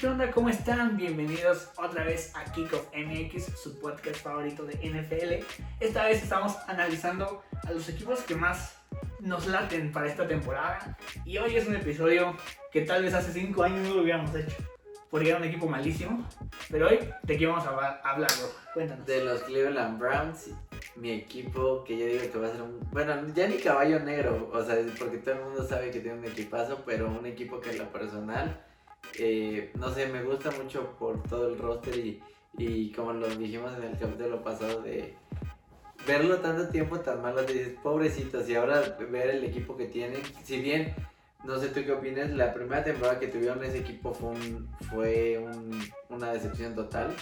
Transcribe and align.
¿qué 0.00 0.06
onda? 0.06 0.30
¿Cómo 0.30 0.48
están? 0.48 0.96
Bienvenidos 0.96 1.68
otra 1.76 2.04
vez 2.04 2.32
a 2.34 2.50
Kickoff 2.50 2.86
MX, 2.96 3.60
su 3.62 3.78
podcast 3.78 4.16
favorito 4.16 4.64
de 4.64 4.72
NFL. 4.76 5.44
Esta 5.78 6.06
vez 6.06 6.22
estamos 6.22 6.56
analizando 6.68 7.42
a 7.66 7.72
los 7.72 7.86
equipos 7.86 8.20
que 8.20 8.34
más 8.34 8.76
nos 9.20 9.46
laten 9.46 9.92
para 9.92 10.06
esta 10.06 10.26
temporada. 10.26 10.96
Y 11.26 11.36
hoy 11.36 11.54
es 11.54 11.68
un 11.68 11.76
episodio 11.76 12.34
que 12.72 12.80
tal 12.80 13.02
vez 13.02 13.12
hace 13.12 13.30
5 13.30 13.62
años 13.62 13.88
no 13.88 13.96
lo 13.96 14.02
hubiéramos 14.02 14.34
hecho. 14.34 14.56
Porque 15.10 15.28
era 15.28 15.36
un 15.36 15.44
equipo 15.44 15.66
malísimo. 15.66 16.26
Pero 16.70 16.88
hoy, 16.88 17.00
¿de 17.22 17.36
qué 17.36 17.46
vamos 17.46 17.66
a 17.66 18.00
hablar, 18.02 18.30
bro? 18.38 18.48
Cuéntanos. 18.72 19.04
De 19.04 19.22
los 19.22 19.42
Cleveland 19.42 19.98
Browns, 19.98 20.50
mi 20.96 21.10
equipo 21.10 21.84
que 21.84 21.98
yo 21.98 22.06
digo 22.06 22.32
que 22.32 22.38
va 22.38 22.46
a 22.46 22.52
ser 22.52 22.62
un... 22.62 22.80
Bueno, 22.90 23.14
ya 23.34 23.48
ni 23.48 23.58
caballo 23.58 24.00
negro, 24.00 24.48
o 24.50 24.64
sea, 24.64 24.76
porque 24.98 25.18
todo 25.18 25.34
el 25.34 25.42
mundo 25.42 25.62
sabe 25.68 25.90
que 25.90 26.00
tiene 26.00 26.16
un 26.20 26.24
equipazo, 26.24 26.84
pero 26.86 27.10
un 27.10 27.26
equipo 27.26 27.60
que 27.60 27.72
en 27.72 27.78
lo 27.80 27.92
personal 27.92 28.64
eh, 29.18 29.72
no 29.74 29.92
sé, 29.92 30.06
me 30.06 30.22
gusta 30.22 30.50
mucho 30.50 30.96
por 30.98 31.22
todo 31.24 31.48
el 31.48 31.58
roster 31.58 31.96
y, 31.96 32.22
y 32.56 32.92
como 32.92 33.12
lo 33.12 33.28
dijimos 33.28 33.76
en 33.76 33.84
el 33.84 33.98
capítulo 33.98 34.42
pasado 34.42 34.82
de 34.82 35.14
verlo 36.06 36.38
tanto 36.38 36.68
tiempo 36.68 37.00
tan 37.00 37.22
malo, 37.22 37.44
te 37.44 37.52
dices, 37.52 37.74
pobrecitos, 37.82 38.48
y 38.48 38.54
ahora 38.54 38.96
ver 39.10 39.30
el 39.30 39.44
equipo 39.44 39.76
que 39.76 39.86
tienen, 39.86 40.22
si 40.44 40.60
bien, 40.60 40.94
no 41.44 41.58
sé 41.58 41.68
tú 41.68 41.84
qué 41.84 41.92
opinas, 41.92 42.30
la 42.30 42.52
primera 42.52 42.82
temporada 42.82 43.18
que 43.18 43.28
tuvieron 43.28 43.62
ese 43.64 43.78
equipo 43.78 44.12
fue, 44.12 44.30
un, 44.30 44.68
fue 44.90 45.38
un, 45.38 45.78
una 46.08 46.32
decepción 46.32 46.74
total, 46.74 47.14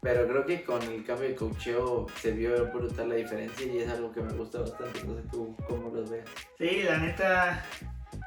pero 0.00 0.26
creo 0.28 0.46
que 0.46 0.64
con 0.64 0.82
el 0.82 1.04
cambio 1.04 1.28
de 1.28 1.34
coacheo 1.34 2.06
se 2.20 2.32
vio 2.32 2.66
brutal 2.72 3.08
la 3.08 3.16
diferencia 3.16 3.66
y 3.66 3.78
es 3.78 3.88
algo 3.88 4.12
que 4.12 4.20
me 4.20 4.32
gusta 4.32 4.60
bastante, 4.60 5.04
no 5.04 5.16
sé 5.16 5.22
tú 5.30 5.56
cómo 5.68 5.90
los 5.90 6.08
ves. 6.10 6.24
Sí, 6.58 6.82
la 6.84 6.98
neta, 6.98 7.64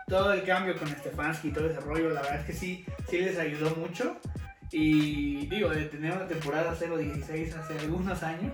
todo 0.07 0.33
el 0.33 0.43
cambio 0.43 0.77
con 0.77 0.87
Stefanski 0.87 1.49
y 1.49 1.51
todo 1.51 1.69
ese 1.69 1.79
rollo, 1.79 2.09
la 2.09 2.21
verdad 2.21 2.39
es 2.39 2.45
que 2.45 2.53
sí, 2.53 2.85
sí 3.09 3.19
les 3.19 3.37
ayudó 3.37 3.75
mucho. 3.75 4.17
Y 4.71 5.45
digo, 5.47 5.69
de 5.69 5.85
tener 5.85 6.11
una 6.11 6.27
temporada 6.27 6.75
0-16 6.75 7.55
hace 7.55 7.79
algunos 7.79 8.23
años, 8.23 8.53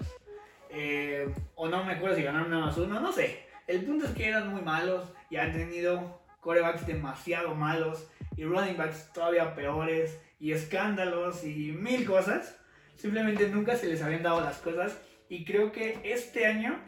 eh, 0.70 1.34
o 1.56 1.68
no 1.68 1.84
me 1.84 1.94
acuerdo 1.94 2.16
si 2.16 2.24
ganaron 2.24 2.52
nada 2.52 2.68
más 2.68 2.78
uno, 2.78 3.00
no 3.00 3.12
sé. 3.12 3.46
El 3.68 3.84
punto 3.84 4.06
es 4.06 4.12
que 4.12 4.28
eran 4.28 4.50
muy 4.50 4.62
malos 4.62 5.12
y 5.30 5.38
han 5.38 5.54
tenido 5.54 6.22
corebacks 6.42 6.86
demasiado 6.86 7.56
malos 7.56 8.08
y 8.36 8.44
running 8.44 8.78
backs 8.78 9.12
todavía 9.14 9.56
peores 9.56 10.20
y 10.40 10.52
escándalos 10.52 11.44
y 11.44 11.72
mil 11.72 12.06
cosas. 12.06 12.58
Simplemente 12.96 13.48
nunca 13.48 13.76
se 13.76 13.88
les 13.88 14.02
habían 14.02 14.24
dado 14.24 14.42
las 14.42 14.58
cosas 14.58 14.98
y 15.30 15.46
creo 15.46 15.72
que 15.72 16.00
este 16.04 16.46
año 16.46 16.80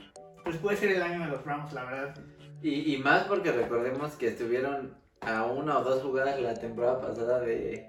pues 0.43 0.57
puede 0.57 0.77
ser 0.77 0.91
el 0.91 1.01
año 1.01 1.21
de 1.21 1.31
los 1.31 1.45
Rams, 1.45 1.71
la 1.73 1.85
verdad. 1.85 2.15
Y, 2.63 2.95
más 2.97 3.25
porque 3.25 3.51
recordemos 3.51 4.13
que 4.13 4.29
estuvieron 4.29 4.95
a 5.19 5.43
una 5.43 5.79
o 5.79 5.83
dos 5.83 6.01
jugadas 6.01 6.39
la 6.39 6.53
temporada 6.53 7.01
pasada 7.01 7.41
de, 7.41 7.85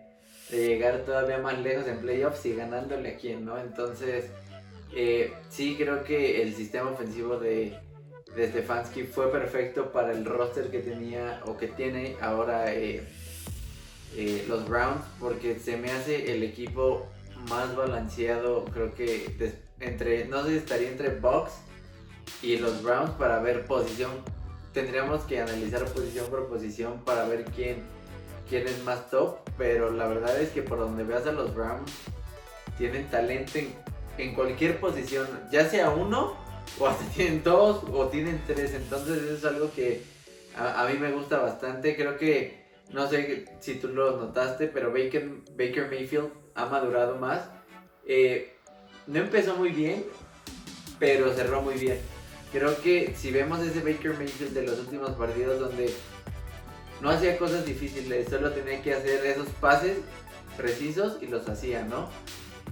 de 0.50 0.66
llegar 0.66 1.04
todavía 1.04 1.38
más 1.38 1.60
lejos 1.60 1.86
en 1.86 1.98
playoffs 1.98 2.44
y 2.46 2.56
ganándole 2.56 3.10
a 3.10 3.16
quien, 3.16 3.44
¿no? 3.44 3.56
Entonces, 3.56 4.26
eh, 4.92 5.32
sí 5.48 5.76
creo 5.78 6.02
que 6.02 6.42
el 6.42 6.54
sistema 6.56 6.90
ofensivo 6.90 7.36
de, 7.36 7.78
de 8.34 8.48
Stefanski 8.48 9.04
fue 9.04 9.30
perfecto 9.30 9.92
para 9.92 10.10
el 10.10 10.24
roster 10.24 10.68
que 10.72 10.80
tenía 10.80 11.40
o 11.46 11.56
que 11.56 11.68
tiene 11.68 12.16
ahora 12.20 12.74
eh, 12.74 13.06
eh, 14.16 14.44
los 14.48 14.68
Browns, 14.68 15.04
porque 15.20 15.60
se 15.60 15.76
me 15.76 15.92
hace 15.92 16.32
el 16.32 16.42
equipo 16.42 17.06
más 17.48 17.76
balanceado, 17.76 18.64
creo 18.64 18.92
que 18.92 19.54
entre, 19.78 20.24
no 20.24 20.42
sé 20.42 20.50
si 20.50 20.56
estaría 20.56 20.88
entre 20.90 21.10
Bucks 21.10 21.52
y 22.42 22.56
los 22.56 22.82
Browns 22.82 23.10
para 23.12 23.38
ver 23.38 23.66
posición 23.66 24.10
tendríamos 24.74 25.22
que 25.22 25.40
analizar 25.40 25.84
posición 25.86 26.26
por 26.26 26.48
posición 26.48 27.00
para 27.04 27.26
ver 27.26 27.44
quién, 27.44 27.76
quién 28.48 28.66
es 28.66 28.82
más 28.82 29.08
top, 29.08 29.38
pero 29.56 29.90
la 29.90 30.08
verdad 30.08 30.38
es 30.38 30.50
que 30.50 30.62
por 30.62 30.78
donde 30.78 31.04
veas 31.04 31.26
a 31.26 31.32
los 31.32 31.54
Browns, 31.54 31.90
tienen 32.76 33.08
talento 33.08 33.52
en, 34.18 34.34
cualquier 34.34 34.80
posición, 34.80 35.28
ya 35.50 35.68
sea 35.68 35.90
uno, 35.90 36.36
o 36.80 36.86
hasta 36.86 37.04
tienen 37.14 37.42
dos, 37.44 37.84
o 37.90 38.08
tienen 38.08 38.42
tres, 38.46 38.74
entonces 38.74 39.22
eso 39.22 39.34
es 39.34 39.44
algo 39.44 39.70
que 39.72 40.02
a, 40.56 40.86
mí 40.90 40.98
me 40.98 41.12
gusta 41.12 41.38
bastante, 41.38 41.96
creo 41.96 42.18
que, 42.18 42.64
no 42.90 43.08
sé 43.08 43.46
si 43.60 43.76
tú 43.76 43.88
lo 43.88 44.18
notaste, 44.18 44.66
pero 44.66 44.92
Baker, 44.92 45.28
Baker 45.56 45.88
Mayfield 45.88 46.30
ha 46.54 46.66
madurado 46.66 47.16
más. 47.16 47.48
Eh, 48.06 48.56
no 49.06 49.18
empezó 49.18 49.56
muy 49.56 49.70
bien, 49.70 50.04
pero 50.98 51.32
cerró 51.32 51.62
muy 51.62 51.74
bien 51.74 52.13
creo 52.54 52.80
que 52.80 53.14
si 53.16 53.32
vemos 53.32 53.58
ese 53.66 53.80
Baker 53.80 54.16
Mayfield 54.16 54.54
de 54.54 54.62
los 54.62 54.78
últimos 54.78 55.10
partidos 55.10 55.58
donde 55.58 55.92
no 57.00 57.10
hacía 57.10 57.36
cosas 57.36 57.66
difíciles, 57.66 58.28
solo 58.30 58.52
tenía 58.52 58.80
que 58.80 58.94
hacer 58.94 59.26
esos 59.26 59.48
pases 59.60 59.98
precisos 60.56 61.18
y 61.20 61.26
los 61.26 61.48
hacía, 61.48 61.82
¿no? 61.82 62.08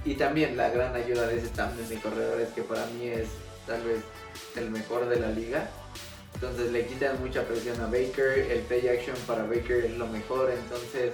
Y 0.04 0.14
también 0.14 0.56
la 0.56 0.70
gran 0.70 0.94
ayuda 0.94 1.26
de 1.26 1.38
ese 1.38 1.48
tándem 1.48 1.88
de 1.88 1.96
corredores 1.96 2.50
que 2.50 2.62
para 2.62 2.86
mí 2.86 3.08
es 3.08 3.26
tal 3.66 3.82
vez 3.82 3.98
el 4.54 4.70
mejor 4.70 5.08
de 5.08 5.18
la 5.18 5.30
liga. 5.30 5.68
Entonces 6.34 6.70
le 6.70 6.86
quitan 6.86 7.20
mucha 7.20 7.42
presión 7.42 7.80
a 7.80 7.86
Baker, 7.86 8.38
el 8.38 8.60
play 8.60 8.86
action 8.86 9.16
para 9.26 9.42
Baker 9.42 9.84
es 9.84 9.98
lo 9.98 10.06
mejor, 10.06 10.50
entonces 10.50 11.12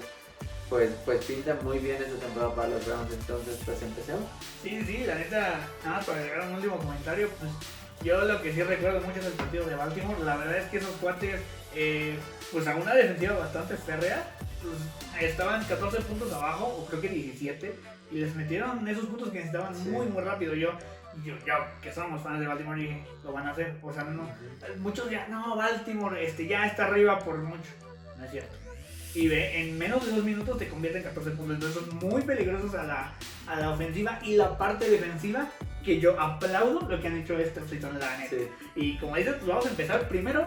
pues, 0.68 0.90
pues 1.06 1.24
pinta 1.24 1.56
muy 1.62 1.78
bien 1.78 2.02
esta 2.02 2.16
temporada 2.16 2.54
para 2.54 2.68
los 2.68 2.84
Browns, 2.84 3.12
entonces 3.14 3.58
pues 3.64 3.80
empecemos. 3.80 4.24
Sí, 4.62 4.82
sí, 4.86 5.04
la 5.06 5.14
neta, 5.14 5.58
nada, 5.86 6.00
para 6.00 6.18
agregar 6.18 6.48
un 6.48 6.54
último 6.56 6.76
comentario, 6.76 7.30
pues 7.40 7.50
yo 8.02 8.24
lo 8.24 8.40
que 8.40 8.52
sí 8.52 8.62
recuerdo 8.62 9.00
mucho 9.00 9.20
es 9.20 9.26
el 9.26 9.32
partido 9.32 9.66
de 9.66 9.74
Baltimore. 9.74 10.24
La 10.24 10.36
verdad 10.36 10.58
es 10.58 10.70
que 10.70 10.78
esos 10.78 10.94
cuates, 10.96 11.40
eh, 11.74 12.16
pues 12.52 12.66
a 12.66 12.76
una 12.76 12.94
defensiva 12.94 13.34
bastante 13.34 13.76
férrea, 13.76 14.24
pues, 14.62 15.30
estaban 15.30 15.64
14 15.64 16.00
puntos 16.02 16.32
abajo, 16.32 16.66
o 16.66 16.86
creo 16.86 17.00
que 17.00 17.08
17, 17.08 17.74
y 18.12 18.20
les 18.20 18.34
metieron 18.34 18.86
esos 18.88 19.06
puntos 19.06 19.30
que 19.30 19.38
necesitaban 19.38 19.78
muy, 19.90 20.06
muy 20.06 20.22
rápido. 20.22 20.54
Yo, 20.54 20.72
yo, 21.24 21.34
que 21.82 21.92
somos 21.92 22.22
fans 22.22 22.40
de 22.40 22.46
Baltimore, 22.46 22.80
y 22.80 23.04
lo 23.24 23.32
van 23.32 23.48
a 23.48 23.50
hacer. 23.50 23.74
O 23.82 23.92
sea, 23.92 24.04
no, 24.04 24.28
muchos 24.78 25.10
ya, 25.10 25.26
no, 25.28 25.56
Baltimore 25.56 26.24
este, 26.24 26.46
ya 26.46 26.66
está 26.66 26.86
arriba 26.86 27.18
por 27.18 27.38
mucho. 27.38 27.70
No 28.16 28.24
es 28.24 28.30
cierto. 28.30 28.56
Y 29.14 29.26
ve, 29.26 29.62
en 29.62 29.76
menos 29.76 30.06
de 30.06 30.12
dos 30.12 30.24
minutos 30.24 30.58
te 30.58 30.68
convierte 30.68 30.98
en 30.98 31.04
14 31.04 31.30
puntos. 31.32 31.56
Entonces 31.56 31.82
son 31.82 31.96
muy 31.96 32.22
peligrosos 32.22 32.74
a 32.74 32.84
la, 32.84 33.12
a 33.48 33.58
la 33.58 33.70
ofensiva 33.70 34.20
y 34.22 34.36
la 34.36 34.56
parte 34.56 34.88
defensiva 34.88 35.50
que 35.88 36.00
yo 36.00 36.20
aplaudo 36.20 36.86
lo 36.86 37.00
que 37.00 37.06
han 37.06 37.16
hecho 37.16 37.38
estos 37.38 37.68
season, 37.70 37.98
la 37.98 38.18
neta. 38.18 38.36
Y 38.76 38.98
como 38.98 39.16
dices, 39.16 39.36
pues 39.36 39.46
vamos 39.46 39.64
a 39.64 39.70
empezar 39.70 40.06
primero, 40.06 40.46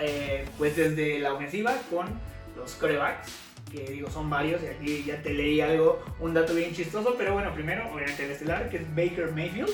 eh, 0.00 0.44
pues 0.58 0.76
desde 0.76 1.20
la 1.20 1.34
ofensiva 1.34 1.76
con 1.88 2.08
los 2.56 2.72
corebacks, 2.74 3.28
que 3.70 3.84
digo 3.92 4.10
son 4.10 4.28
varios, 4.28 4.60
y 4.64 4.66
aquí 4.66 5.04
ya 5.06 5.22
te 5.22 5.32
leí 5.32 5.60
algo, 5.60 6.04
un 6.18 6.34
dato 6.34 6.54
bien 6.54 6.74
chistoso, 6.74 7.14
pero 7.16 7.34
bueno, 7.34 7.54
primero, 7.54 7.88
obviamente 7.92 8.24
el 8.24 8.32
estelar, 8.32 8.68
que 8.68 8.78
es 8.78 8.96
Baker 8.96 9.30
Mayfield. 9.30 9.70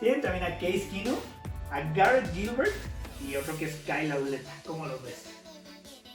Tienen 0.00 0.20
también 0.20 0.44
a 0.44 0.58
Case 0.58 0.86
Kino, 0.90 1.16
a 1.70 1.80
Garrett 1.94 2.30
Gilbert 2.34 2.72
y 3.26 3.36
otro 3.36 3.56
que 3.56 3.64
es 3.64 3.76
Kyle 3.86 4.10
Lauleta. 4.10 4.52
¿Cómo 4.66 4.84
los 4.84 5.02
ves? 5.02 5.30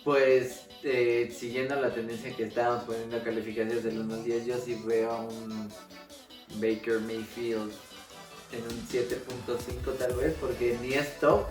Pues 0.03 0.67
eh, 0.83 1.33
siguiendo 1.35 1.75
la 1.81 1.91
tendencia 1.91 2.35
que 2.35 2.43
estábamos 2.43 2.83
poniendo 2.83 3.23
calificaciones 3.23 3.83
de 3.83 3.93
los 3.93 4.23
10, 4.23 4.45
yo 4.45 4.57
sí 4.59 4.79
veo 4.85 5.11
a 5.11 5.21
un 5.21 5.69
Baker 6.59 6.99
Mayfield 6.99 7.73
en 8.51 8.63
un 8.63 8.87
7.5 8.87 9.97
tal 9.97 10.13
vez, 10.13 10.33
porque 10.39 10.77
ni 10.81 10.93
es 10.93 11.19
top, 11.19 11.45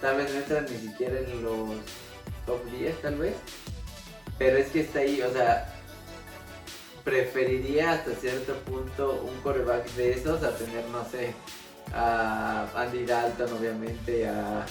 tal 0.00 0.16
vez 0.16 0.32
no 0.32 0.38
entra 0.38 0.60
ni 0.62 0.76
siquiera 0.76 1.18
en 1.18 1.42
los 1.42 1.70
top 2.46 2.64
10 2.70 3.02
tal 3.02 3.16
vez, 3.16 3.34
pero 4.38 4.56
es 4.56 4.68
que 4.68 4.80
está 4.80 5.00
ahí, 5.00 5.22
o 5.22 5.32
sea, 5.32 5.72
preferiría 7.04 7.92
hasta 7.92 8.14
cierto 8.14 8.54
punto 8.60 9.22
un 9.22 9.40
coreback 9.42 9.86
de 9.94 10.12
esos 10.12 10.42
a 10.42 10.56
tener, 10.56 10.86
no 10.88 11.04
sé, 11.08 11.34
a 11.92 12.66
Andy 12.74 13.04
Dalton 13.04 13.52
obviamente, 13.52 14.28
a... 14.28 14.66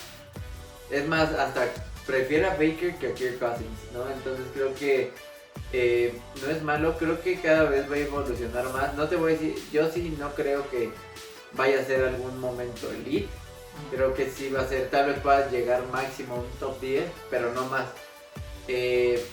Es 0.90 1.08
más, 1.08 1.32
hasta 1.34 1.68
prefiero 2.06 2.48
a 2.48 2.52
Baker 2.52 2.96
que 2.96 3.08
a 3.08 3.14
Kirk 3.14 3.40
Cousins, 3.40 3.80
¿no? 3.94 4.10
Entonces 4.10 4.46
creo 4.54 4.76
que 4.76 5.12
eh, 5.72 6.20
no 6.42 6.52
es 6.52 6.62
malo, 6.62 6.98
creo 6.98 7.22
que 7.22 7.40
cada 7.40 7.64
vez 7.64 7.90
va 7.90 7.96
a 7.96 8.00
evolucionar 8.00 8.66
más. 8.70 8.94
No 8.96 9.08
te 9.08 9.16
voy 9.16 9.34
a 9.34 9.36
decir, 9.36 9.56
yo 9.72 9.90
sí 9.92 10.16
no 10.20 10.34
creo 10.34 10.70
que 10.70 10.92
vaya 11.56 11.80
a 11.80 11.84
ser 11.84 12.04
algún 12.04 12.40
momento 12.40 12.92
elite. 12.92 13.30
Creo 13.92 14.14
que 14.14 14.30
sí 14.30 14.50
va 14.50 14.62
a 14.62 14.68
ser, 14.68 14.90
tal 14.90 15.08
vez 15.08 15.20
pueda 15.20 15.50
llegar 15.50 15.84
máximo 15.92 16.36
a 16.36 16.40
un 16.40 16.50
top 16.60 16.80
10, 16.80 17.04
pero 17.30 17.54
no 17.54 17.66
más. 17.66 17.88
Eh, 18.68 19.24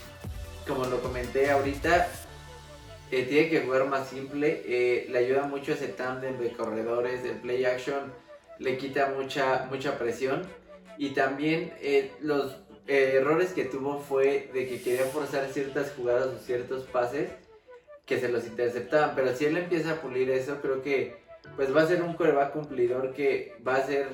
como 0.67 0.85
lo 0.85 1.01
comenté 1.01 1.49
ahorita, 1.49 2.07
eh, 3.11 3.23
tiene 3.23 3.49
que 3.49 3.61
jugar 3.61 3.85
más 3.85 4.09
simple. 4.09 4.63
Eh, 4.65 5.07
le 5.09 5.17
ayuda 5.17 5.43
mucho 5.43 5.73
ese 5.73 5.87
tándem 5.89 6.37
de 6.39 6.51
corredores, 6.53 7.23
el 7.23 7.37
play 7.37 7.65
action, 7.65 8.11
le 8.59 8.77
quita 8.77 9.13
mucha, 9.15 9.67
mucha 9.69 9.97
presión. 9.97 10.43
Y 10.97 11.11
también 11.11 11.73
los 12.21 12.57
errores 12.85 13.53
que 13.53 13.63
tuvo 13.63 13.99
fue 13.99 14.49
de 14.53 14.67
que 14.67 14.81
quería 14.81 15.05
forzar 15.05 15.47
ciertas 15.51 15.93
jugadas 15.95 16.27
o 16.27 16.37
ciertos 16.37 16.83
pases 16.83 17.29
que 18.05 18.19
se 18.19 18.29
los 18.29 18.45
interceptaban. 18.45 19.15
Pero 19.15 19.35
si 19.35 19.45
él 19.45 19.57
empieza 19.57 19.93
a 19.93 20.01
pulir 20.01 20.29
eso, 20.29 20.59
creo 20.61 20.83
que 20.83 21.20
pues 21.55 21.75
va 21.75 21.81
a 21.81 21.87
ser 21.87 22.01
un 22.01 22.13
coreback 22.13 22.53
cumplidor 22.53 23.13
que 23.13 23.57
va 23.65 23.75
a 23.75 23.83
ser 23.83 24.07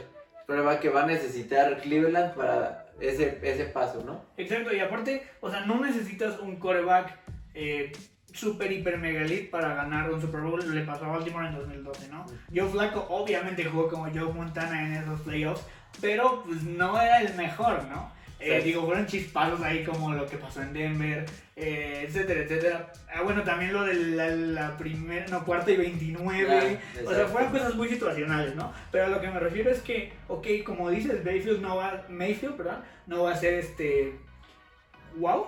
coreback 0.45 0.79
que 0.79 0.89
va 0.89 1.03
a 1.03 1.07
necesitar 1.07 1.81
Cleveland 1.81 2.33
para 2.33 2.87
ese, 2.99 3.39
ese 3.43 3.65
paso, 3.65 4.03
¿no? 4.03 4.25
Exacto, 4.37 4.73
y 4.73 4.79
aparte, 4.79 5.27
o 5.41 5.51
sea, 5.51 5.65
no 5.65 5.79
necesitas 5.79 6.39
un 6.39 6.57
coreback 6.57 7.17
eh, 7.53 7.91
super 8.33 8.71
hiper 8.71 8.97
mega 8.97 9.21
elite 9.21 9.49
para 9.49 9.73
ganar 9.73 10.11
un 10.11 10.21
Super 10.21 10.41
Bowl. 10.41 10.75
Le 10.75 10.81
pasó 10.81 11.05
a 11.05 11.09
Baltimore 11.09 11.47
en 11.47 11.55
2012, 11.55 12.09
¿no? 12.09 12.25
Joe 12.53 12.69
Flacco 12.69 13.05
obviamente 13.09 13.65
jugó 13.65 13.89
como 13.89 14.05
Joe 14.05 14.33
Montana 14.33 14.85
en 14.85 14.93
esos 14.93 15.21
playoffs, 15.21 15.65
pero 16.01 16.43
pues 16.43 16.63
no 16.63 16.99
era 17.01 17.21
el 17.21 17.33
mejor, 17.35 17.83
¿no? 17.85 18.11
Eh, 18.39 18.61
digo, 18.63 18.85
fueron 18.85 19.07
chispazos 19.07 19.61
ahí 19.61 19.83
como 19.83 20.13
lo 20.13 20.27
que 20.27 20.37
pasó 20.37 20.61
en 20.61 20.71
Denver, 20.71 21.25
eh, 21.55 22.05
etcétera, 22.07 22.41
etcétera. 22.41 22.93
Ah, 23.11 23.23
bueno, 23.23 23.43
también 23.43 23.73
lo 23.73 23.83
de 23.83 23.95
la, 23.95 24.29
la 24.29 24.77
primera, 24.77 25.25
no, 25.27 25.43
cuarta 25.43 25.71
y 25.71 25.77
29. 25.77 26.79
o 27.05 27.13
sea, 27.13 27.27
fueron 27.27 27.51
cosas 27.51 27.75
muy 27.75 27.89
situacionales, 27.89 28.55
¿no? 28.55 28.71
Pero 28.91 29.05
a 29.05 29.07
lo 29.07 29.19
que 29.19 29.29
me 29.29 29.39
refiero 29.39 29.71
es 29.71 29.79
que, 29.79 30.13
ok, 30.27 30.47
como 30.63 30.89
dices, 30.91 31.25
Mayfield 31.25 31.61
no 31.61 31.77
va, 31.77 32.05
Mayfield, 32.09 32.55
perdón, 32.57 32.83
no 33.07 33.23
va 33.23 33.31
a 33.31 33.37
ser 33.37 33.55
este, 33.55 34.13
wow, 35.15 35.47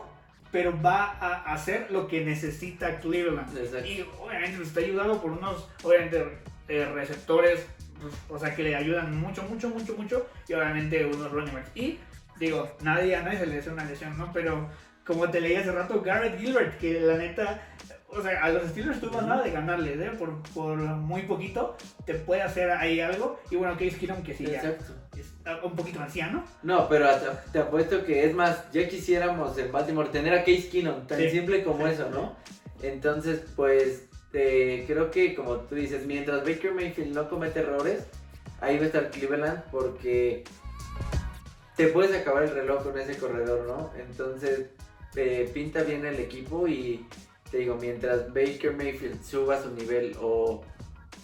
pero 0.52 0.80
va 0.82 1.18
a 1.20 1.54
hacer 1.54 1.92
lo 1.92 2.08
que 2.08 2.26
necesita 2.26 3.00
Cleveland. 3.00 3.56
Y 3.86 4.04
obviamente 4.20 4.64
está 4.64 4.80
ayudado 4.80 5.22
por 5.22 5.32
unos, 5.32 5.70
obviamente, 5.84 6.26
eh, 6.68 6.86
receptores, 6.86 7.68
pues, 8.02 8.14
o 8.30 8.40
sea, 8.40 8.56
que 8.56 8.64
le 8.64 8.76
ayudan 8.76 9.16
mucho, 9.20 9.44
mucho, 9.44 9.70
mucho, 9.70 9.94
mucho, 9.96 10.28
y 10.48 10.54
obviamente 10.54 11.06
unos 11.06 11.32
running 11.32 11.54
backs. 11.54 11.72
Y 11.76 12.00
digo, 12.40 12.70
nadie, 12.82 13.16
a 13.16 13.24
nadie 13.24 13.40
se 13.40 13.46
le 13.46 13.60
hace 13.60 13.70
una 13.70 13.86
lesión, 13.86 14.18
¿no? 14.18 14.32
Pero 14.34 14.70
como 15.06 15.30
te 15.30 15.42
leí 15.42 15.56
hace 15.56 15.72
rato, 15.72 16.02
Garrett 16.02 16.40
Gilbert, 16.40 16.78
que 16.78 17.00
la 17.00 17.18
neta, 17.18 17.62
o 18.08 18.22
sea, 18.22 18.44
a 18.44 18.50
los 18.50 18.70
Steelers 18.70 19.00
tuvo 19.00 19.22
nada 19.22 19.44
de 19.44 19.52
ganarles, 19.52 20.00
¿eh? 20.00 20.12
Por, 20.18 20.42
por, 20.54 20.78
muy 20.78 21.24
poquito, 21.24 21.76
te 22.06 22.16
puede 22.16 22.42
hacer 22.42 22.70
ahí 22.72 23.00
algo. 23.00 23.40
Y 23.50 23.56
bueno, 23.56 23.74
Case 23.74 23.98
Keenum, 23.98 24.24
que 24.24 24.34
sí, 24.34 24.46
Exacto. 24.46 24.94
ya 25.16 25.22
es 25.22 25.64
un 25.64 25.76
poquito 25.76 26.00
anciano. 26.00 26.44
No, 26.64 26.88
pero 26.88 27.08
te 27.52 27.60
apuesto 27.60 28.06
que 28.06 28.26
es 28.26 28.34
más, 28.36 28.72
ya 28.72 28.88
quisiéramos 28.88 29.58
en 29.58 29.72
Baltimore 29.72 30.10
tener 30.10 30.34
a 30.34 30.44
Case 30.44 30.70
Keenum, 30.70 31.08
tan 31.08 31.20
simple 31.30 31.64
como 31.64 31.88
eso, 31.88 32.10
¿no? 32.10 32.36
Entonces, 32.82 33.44
pues, 33.56 34.08
eh, 34.34 34.84
creo 34.88 35.10
que 35.10 35.34
como 35.34 35.56
tú 35.58 35.76
dices, 35.76 36.06
mientras 36.06 36.46
Baker 36.46 36.74
Mayfield 36.74 37.16
no 37.16 37.30
comete 37.30 37.62
errores, 37.62 38.06
ahí 38.62 38.78
va 38.78 38.84
a 38.84 38.88
estar 38.88 39.10
Cleveland 39.10 39.64
porque 39.72 40.44
te 41.80 41.88
puedes 41.88 42.14
acabar 42.14 42.44
el 42.44 42.52
reloj 42.52 42.84
con 42.84 43.00
ese 43.00 43.18
corredor, 43.18 43.66
¿no? 43.66 43.90
Entonces, 43.98 44.68
pinta 45.54 45.82
bien 45.84 46.06
el 46.06 46.20
equipo 46.20 46.68
y 46.68 47.08
te 47.50 47.60
digo, 47.60 47.78
mientras 47.80 48.34
Baker 48.34 48.74
Mayfield 48.76 49.24
suba 49.24 49.62
su 49.62 49.72
nivel 49.72 50.14
o, 50.20 50.62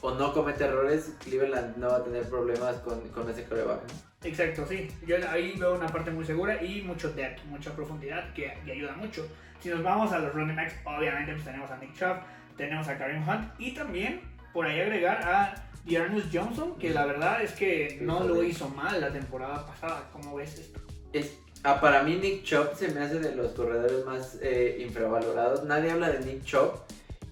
no 0.01 0.31
comete 0.31 0.63
errores, 0.63 1.13
Cleveland 1.21 1.75
no 1.75 1.89
va 1.89 1.97
a 1.97 2.03
tener 2.05 2.29
problemas 2.29 2.77
con, 2.77 3.29
ese 3.29 3.43
coreback. 3.43 3.81
Exacto, 4.23 4.65
sí. 4.65 4.87
Yo 5.05 5.17
ahí 5.29 5.55
veo 5.59 5.75
una 5.75 5.87
parte 5.87 6.09
muy 6.11 6.23
segura 6.23 6.63
y 6.63 6.81
mucho 6.83 7.11
depth, 7.11 7.43
mucha 7.47 7.75
profundidad 7.75 8.33
que, 8.33 8.51
ayuda 8.51 8.93
mucho. 8.93 9.27
Si 9.59 9.67
nos 9.67 9.83
vamos 9.83 10.13
a 10.13 10.19
los 10.19 10.33
running 10.33 10.55
backs, 10.55 10.75
obviamente 10.85 11.33
pues 11.33 11.43
tenemos 11.43 11.69
a 11.69 11.75
Nick 11.79 11.95
Chubb, 11.95 12.19
tenemos 12.55 12.87
a 12.87 12.97
Karim 12.97 13.27
Hunt 13.27 13.49
y 13.59 13.73
también 13.73 14.21
por 14.53 14.65
ahí 14.65 14.79
agregar 14.79 15.21
a 15.21 15.64
Dearness 15.85 16.25
Johnson, 16.33 16.75
que 16.79 16.89
la 16.89 17.05
verdad 17.05 17.43
es 17.43 17.51
que 17.51 17.99
no 18.01 18.23
lo 18.23 18.43
hizo 18.43 18.67
mal 18.69 18.99
la 18.99 19.11
temporada 19.11 19.65
pasada. 19.67 20.09
¿Cómo 20.11 20.35
ves 20.35 20.57
esto? 20.57 20.79
Es, 21.13 21.37
ah, 21.63 21.79
para 21.79 22.01
mí 22.03 22.15
Nick 22.15 22.43
Chubb 22.43 22.75
se 22.75 22.89
me 22.89 23.01
hace 23.01 23.19
de 23.19 23.35
los 23.35 23.51
corredores 23.51 24.03
más 24.05 24.39
eh, 24.41 24.79
infravalorados. 24.81 25.63
Nadie 25.65 25.91
habla 25.91 26.09
de 26.09 26.25
Nick 26.25 26.43
Chubb. 26.43 26.71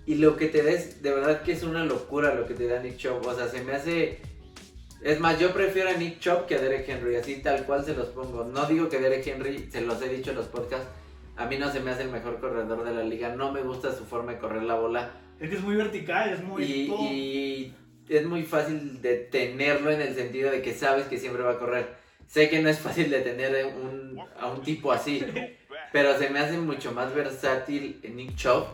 Y 0.05 0.15
lo 0.15 0.37
que 0.37 0.47
te 0.47 0.61
da 0.61 0.71
es, 0.71 1.01
de 1.01 1.13
verdad 1.13 1.41
que 1.41 1.53
es 1.53 1.63
una 1.63 1.83
locura 1.83 2.35
lo 2.35 2.45
que 2.45 2.53
te 2.53 2.67
da 2.67 2.79
Nick 2.79 2.97
Chubb. 2.97 3.25
O 3.25 3.35
sea, 3.35 3.47
se 3.47 3.63
me 3.63 3.73
hace... 3.73 4.21
Es 5.01 5.19
más, 5.19 5.39
yo 5.39 5.51
prefiero 5.51 5.89
a 5.89 5.93
Nick 5.93 6.19
Chubb 6.19 6.45
que 6.45 6.55
a 6.55 6.61
Derek 6.61 6.87
Henry, 6.87 7.15
así 7.15 7.41
tal 7.41 7.65
cual 7.65 7.83
se 7.83 7.95
los 7.95 8.07
pongo. 8.09 8.45
No 8.45 8.65
digo 8.67 8.87
que 8.87 8.99
Derek 8.99 9.25
Henry, 9.25 9.69
se 9.69 9.81
los 9.81 10.01
he 10.01 10.07
dicho 10.07 10.29
en 10.29 10.37
los 10.37 10.45
podcasts, 10.45 10.87
a 11.35 11.45
mí 11.45 11.57
no 11.57 11.71
se 11.71 11.79
me 11.79 11.91
hace 11.91 12.03
el 12.03 12.09
mejor 12.09 12.39
corredor 12.39 12.85
de 12.85 12.93
la 12.93 13.03
liga. 13.03 13.35
No 13.35 13.51
me 13.51 13.61
gusta 13.61 13.91
su 13.93 14.05
forma 14.05 14.33
de 14.33 14.37
correr 14.37 14.63
la 14.63 14.75
bola. 14.75 15.11
Es 15.39 15.49
que 15.49 15.55
es 15.55 15.61
muy 15.61 15.75
vertical, 15.75 16.29
es 16.31 16.43
muy... 16.43 16.63
y 16.63 17.75
es 18.09 18.25
muy 18.25 18.43
fácil 18.43 19.01
detenerlo 19.01 19.91
en 19.91 20.01
el 20.01 20.15
sentido 20.15 20.51
de 20.51 20.61
que 20.61 20.73
sabes 20.73 21.05
que 21.07 21.17
siempre 21.17 21.43
va 21.43 21.51
a 21.51 21.59
correr. 21.59 21.95
Sé 22.27 22.49
que 22.49 22.61
no 22.61 22.69
es 22.69 22.79
fácil 22.79 23.09
detener 23.09 23.65
un, 23.65 24.19
a 24.39 24.47
un 24.47 24.61
tipo 24.61 24.91
así, 24.91 25.23
pero 25.91 26.17
se 26.17 26.29
me 26.29 26.39
hace 26.39 26.57
mucho 26.57 26.91
más 26.91 27.13
versátil 27.13 27.99
Nick 28.13 28.35
Chubb. 28.35 28.65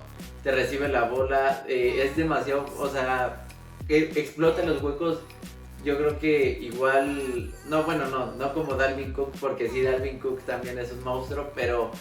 Te 0.43 0.51
recibe 0.51 0.87
la 0.87 1.03
bola, 1.03 1.65
eh, 1.67 2.03
es 2.05 2.15
demasiado, 2.15 2.65
o 2.77 2.87
sea, 2.87 3.45
e, 3.89 4.11
explota 4.15 4.63
los 4.63 4.81
huecos. 4.81 5.19
Yo 5.83 5.97
creo 5.97 6.19
que 6.19 6.59
igual, 6.61 7.53
no, 7.67 7.83
bueno, 7.83 8.05
no, 8.07 8.33
no 8.33 8.53
como 8.53 8.75
Dalvin 8.75 9.13
Cook, 9.13 9.33
porque 9.39 9.69
sí, 9.69 9.81
Dalvin 9.81 10.19
Cook 10.19 10.41
también 10.43 10.77
es 10.77 10.91
un 10.91 11.03
monstruo, 11.03 11.51
pero 11.55 11.91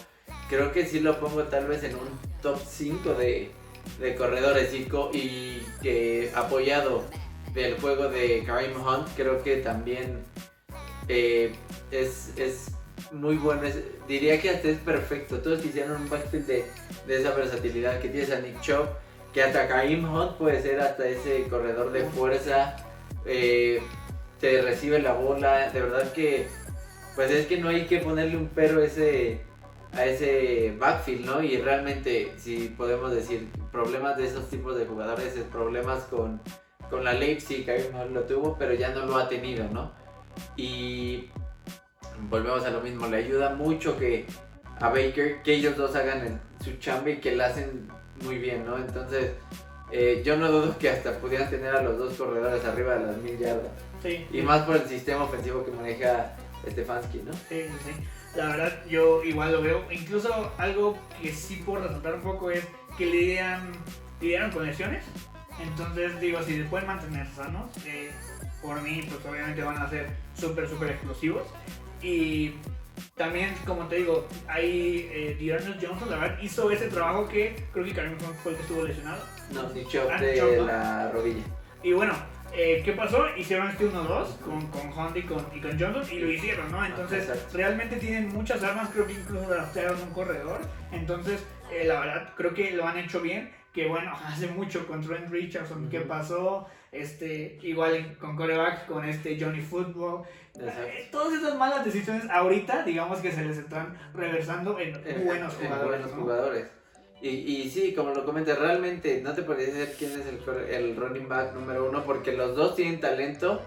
creo 0.49 0.71
que 0.71 0.85
sí 0.85 0.99
lo 0.99 1.19
pongo 1.19 1.43
tal 1.43 1.67
vez 1.67 1.83
en 1.83 1.95
un 1.95 2.07
top 2.41 2.59
5 2.65 3.13
de, 3.13 3.51
de 3.99 4.15
corredores 4.15 4.73
y, 4.73 4.87
y 5.13 5.65
que 5.81 6.31
apoyado 6.35 7.03
del 7.53 7.79
juego 7.79 8.09
de 8.09 8.43
Karim 8.45 8.75
Hunt, 8.75 9.07
creo 9.15 9.43
que 9.43 9.57
también 9.57 10.19
eh, 11.07 11.51
es, 11.91 12.33
es, 12.37 12.71
muy 13.11 13.37
bueno. 13.37 13.63
diría 14.07 14.39
que 14.39 14.51
hasta 14.51 14.69
es 14.69 14.77
perfecto. 14.77 15.39
Todos 15.39 15.61
quisieron 15.61 16.01
un 16.01 16.09
backfield 16.09 16.45
de, 16.45 16.65
de, 17.07 17.19
esa 17.19 17.33
versatilidad 17.33 17.99
que 17.99 18.09
tienes 18.09 18.31
a 18.31 18.39
Nick 18.39 18.61
Chubb, 18.61 18.87
que 19.33 19.41
hasta 19.41 19.67
Karim 19.67 20.05
Hunt 20.13 20.37
puede 20.37 20.61
ser 20.61 20.79
hasta 20.79 21.07
ese 21.07 21.43
corredor 21.49 21.91
de 21.91 22.03
fuerza. 22.05 22.75
Eh, 23.25 23.81
te 24.39 24.61
recibe 24.61 24.99
la 24.99 25.13
bola. 25.13 25.71
De 25.71 25.81
verdad 25.81 26.11
que, 26.13 26.47
pues 27.15 27.31
es 27.31 27.47
que 27.47 27.57
no 27.57 27.69
hay 27.69 27.85
que 27.85 27.99
ponerle 27.99 28.37
un 28.37 28.49
pero 28.49 28.83
ese 28.83 29.41
a 29.93 30.05
ese 30.05 30.75
backfield, 30.77 31.25
¿no? 31.25 31.43
Y 31.43 31.57
realmente, 31.57 32.33
si 32.37 32.73
podemos 32.77 33.11
decir, 33.11 33.49
problemas 33.71 34.17
de 34.17 34.27
esos 34.27 34.49
tipos 34.49 34.77
de 34.77 34.85
jugadores 34.85 35.35
es 35.35 35.43
problemas 35.43 36.03
con, 36.03 36.41
con 36.89 37.03
la 37.03 37.13
Leipzig, 37.13 37.65
que 37.65 37.89
no 37.91 38.05
lo 38.05 38.21
tuvo, 38.23 38.57
pero 38.57 38.73
ya 38.73 38.89
no 38.89 39.05
lo 39.05 39.17
ha 39.17 39.27
tenido, 39.27 39.67
¿no? 39.69 39.91
Y 40.55 41.29
volvemos 42.29 42.63
a 42.65 42.69
lo 42.69 42.81
mismo, 42.81 43.07
le 43.07 43.17
ayuda 43.17 43.55
mucho 43.55 43.97
que 43.97 44.25
a 44.79 44.89
Baker, 44.89 45.41
que 45.43 45.53
ellos 45.53 45.75
dos 45.75 45.95
hagan 45.95 46.39
su 46.63 46.77
chamba 46.77 47.09
y 47.09 47.17
que 47.17 47.35
la 47.35 47.47
hacen 47.47 47.87
muy 48.23 48.37
bien, 48.37 48.65
¿no? 48.65 48.77
Entonces, 48.77 49.31
eh, 49.91 50.21
yo 50.23 50.37
no 50.37 50.51
dudo 50.51 50.77
que 50.77 50.89
hasta 50.89 51.17
pudieran 51.17 51.49
tener 51.49 51.75
a 51.75 51.81
los 51.81 51.97
dos 51.97 52.13
corredores 52.13 52.63
arriba 52.63 52.95
de 52.95 53.05
las 53.07 53.17
mil 53.17 53.37
yardas. 53.37 53.71
Sí. 54.03 54.25
Y 54.31 54.41
más 54.41 54.63
por 54.63 54.75
el 54.77 54.87
sistema 54.87 55.23
ofensivo 55.23 55.65
que 55.65 55.71
maneja 55.71 56.35
Stefanski, 56.69 57.19
¿no? 57.25 57.33
Sí, 57.33 57.65
sí. 57.83 57.91
La 58.35 58.45
verdad, 58.47 58.85
yo 58.87 59.23
igual 59.23 59.51
lo 59.51 59.61
veo. 59.61 59.83
Incluso 59.91 60.51
algo 60.57 60.97
que 61.21 61.31
sí 61.33 61.63
puedo 61.65 61.83
resaltar 61.83 62.15
un 62.15 62.21
poco 62.21 62.51
es 62.51 62.63
que 62.97 63.05
le 63.05 63.17
dieran, 63.17 63.71
le 64.21 64.49
con 64.51 64.65
lesiones. 64.65 65.03
Entonces, 65.61 66.19
digo, 66.21 66.41
si 66.43 66.57
se 66.57 66.63
pueden 66.65 66.87
mantener 66.87 67.27
sanos, 67.35 67.69
eh, 67.85 68.11
por 68.61 68.81
mí, 68.81 69.03
pues 69.09 69.25
obviamente 69.25 69.63
van 69.63 69.77
a 69.77 69.89
ser 69.89 70.09
súper, 70.35 70.69
súper 70.69 70.91
explosivos. 70.91 71.43
Y 72.01 72.53
también, 73.15 73.53
como 73.65 73.85
te 73.87 73.97
digo, 73.97 74.27
hay 74.47 75.09
eh, 75.11 75.77
Johnson, 75.81 76.09
la 76.09 76.17
verdad, 76.17 76.39
hizo 76.41 76.71
ese 76.71 76.87
trabajo 76.87 77.27
que 77.27 77.67
creo 77.73 77.85
que 77.85 77.93
Karim 77.93 78.17
fue 78.43 78.53
el 78.53 78.57
que 78.57 78.63
estuvo 78.63 78.83
lesionado. 78.83 79.23
No, 79.51 79.63
dicho 79.71 80.07
ah, 80.09 80.21
de 80.21 80.61
la 80.61 81.11
rodilla. 81.11 81.43
Y 81.83 81.93
bueno, 81.93 82.13
eh, 82.53 82.81
¿qué 82.83 82.93
pasó? 82.93 83.25
Hicieron 83.37 83.69
este 83.69 83.85
1-2 83.85 84.37
con, 84.39 84.67
con 84.67 84.97
Hunt 84.97 85.17
y 85.17 85.23
con, 85.23 85.45
y 85.53 85.59
con, 85.59 85.79
Johnson 85.79 86.03
y 86.11 86.19
lo 86.19 86.31
hicieron, 86.31 86.71
¿no? 86.71 86.85
Entonces, 86.85 87.29
realmente 87.53 87.97
tienen 87.97 88.29
muchas 88.29 88.63
armas, 88.63 88.89
creo 88.89 89.05
que 89.05 89.13
incluso 89.13 89.47
draftearon 89.47 90.01
un 90.01 90.09
corredor. 90.11 90.61
Entonces, 90.91 91.43
eh, 91.71 91.85
la 91.85 91.99
verdad, 91.99 92.33
creo 92.35 92.53
que 92.53 92.71
lo 92.71 92.87
han 92.87 92.97
hecho 92.97 93.21
bien. 93.21 93.51
Que 93.73 93.87
bueno, 93.87 94.11
hace 94.25 94.47
mucho 94.47 94.87
con 94.87 95.01
Trent 95.01 95.29
Richardson, 95.29 95.89
¿qué 95.89 96.01
pasó? 96.01 96.67
Este, 96.91 97.59
igual 97.61 98.17
con 98.19 98.35
coreback, 98.35 98.87
con 98.87 99.05
este 99.05 99.37
Johnny 99.39 99.61
Football. 99.61 100.25
Eh, 100.59 101.07
todas 101.11 101.39
esas 101.39 101.55
malas 101.55 101.85
decisiones 101.85 102.27
ahorita, 102.29 102.83
digamos 102.83 103.19
que 103.19 103.31
se 103.31 103.45
les 103.45 103.57
están 103.57 103.95
reversando 104.13 104.79
en 104.79 104.93
buenos 105.23 105.53
jugadores. 105.53 106.01
buenos 106.01 106.11
jugadores. 106.11 106.78
Y, 107.21 107.29
y 107.29 107.69
sí, 107.69 107.93
como 107.93 108.11
lo 108.11 108.25
comenté, 108.25 108.55
realmente 108.55 109.21
no 109.21 109.33
te 109.33 109.43
podría 109.43 109.67
decir 109.67 109.95
quién 109.97 110.11
es 110.13 110.25
el, 110.25 110.73
el 110.73 110.95
running 110.95 111.27
back 111.27 111.53
número 111.53 111.89
uno 111.89 112.03
porque 112.05 112.31
los 112.31 112.55
dos 112.55 112.75
tienen 112.75 112.99
talento. 112.99 113.61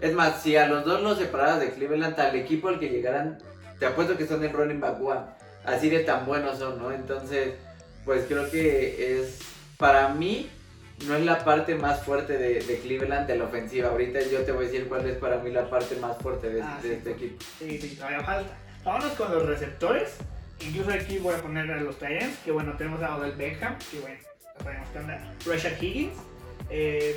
Es 0.00 0.12
más, 0.12 0.42
si 0.42 0.56
a 0.56 0.66
los 0.66 0.84
dos 0.84 1.02
los 1.02 1.18
separaras 1.18 1.60
de 1.60 1.70
Cleveland, 1.70 2.18
al 2.20 2.36
equipo 2.36 2.68
al 2.68 2.78
que 2.78 2.90
llegaran, 2.90 3.38
te 3.78 3.86
apuesto 3.86 4.16
que 4.16 4.26
son 4.26 4.44
el 4.44 4.52
running 4.52 4.80
back 4.80 5.00
one. 5.02 5.20
Así 5.64 5.88
de 5.88 6.00
tan 6.00 6.26
buenos 6.26 6.58
son, 6.58 6.78
¿no? 6.78 6.92
Entonces, 6.92 7.54
pues 8.04 8.26
creo 8.28 8.50
que 8.50 9.18
es, 9.18 9.38
para 9.78 10.10
mí, 10.10 10.50
no 11.06 11.16
es 11.16 11.24
la 11.24 11.42
parte 11.42 11.74
más 11.74 12.02
fuerte 12.02 12.36
de, 12.36 12.60
de, 12.60 12.78
Cleveland 12.80 13.26
de 13.26 13.38
la 13.38 13.44
ofensiva. 13.44 13.88
Ahorita 13.88 14.20
yo 14.20 14.42
te 14.42 14.52
voy 14.52 14.66
a 14.66 14.68
decir 14.68 14.88
cuál 14.88 15.08
es 15.08 15.16
para 15.16 15.38
mí 15.38 15.50
la 15.50 15.70
parte 15.70 15.96
más 15.96 16.18
fuerte 16.18 16.50
de, 16.50 16.62
ah, 16.62 16.78
este 16.84 17.12
equipo. 17.12 17.44
Sí, 17.58 17.78
sí, 17.80 17.96
todavía 17.96 18.20
falta. 18.20 18.56
Vámonos 18.84 19.12
con 19.12 19.32
los 19.32 19.46
receptores. 19.46 20.18
Incluso 20.60 20.92
aquí 20.92 21.18
voy 21.18 21.34
a 21.34 21.38
poner 21.42 21.70
a 21.70 21.80
los 21.80 21.96
Titans, 21.98 22.38
que 22.44 22.52
bueno, 22.52 22.74
tenemos 22.76 23.02
a 23.02 23.16
Odell 23.16 23.36
Beckham, 23.36 23.76
que 23.90 23.98
bueno, 24.00 24.16
sabemos 24.62 24.88
que 24.90 24.98
anda. 24.98 25.34
Rashad 25.46 25.82
Higgins, 25.82 26.16
eh, 26.70 27.16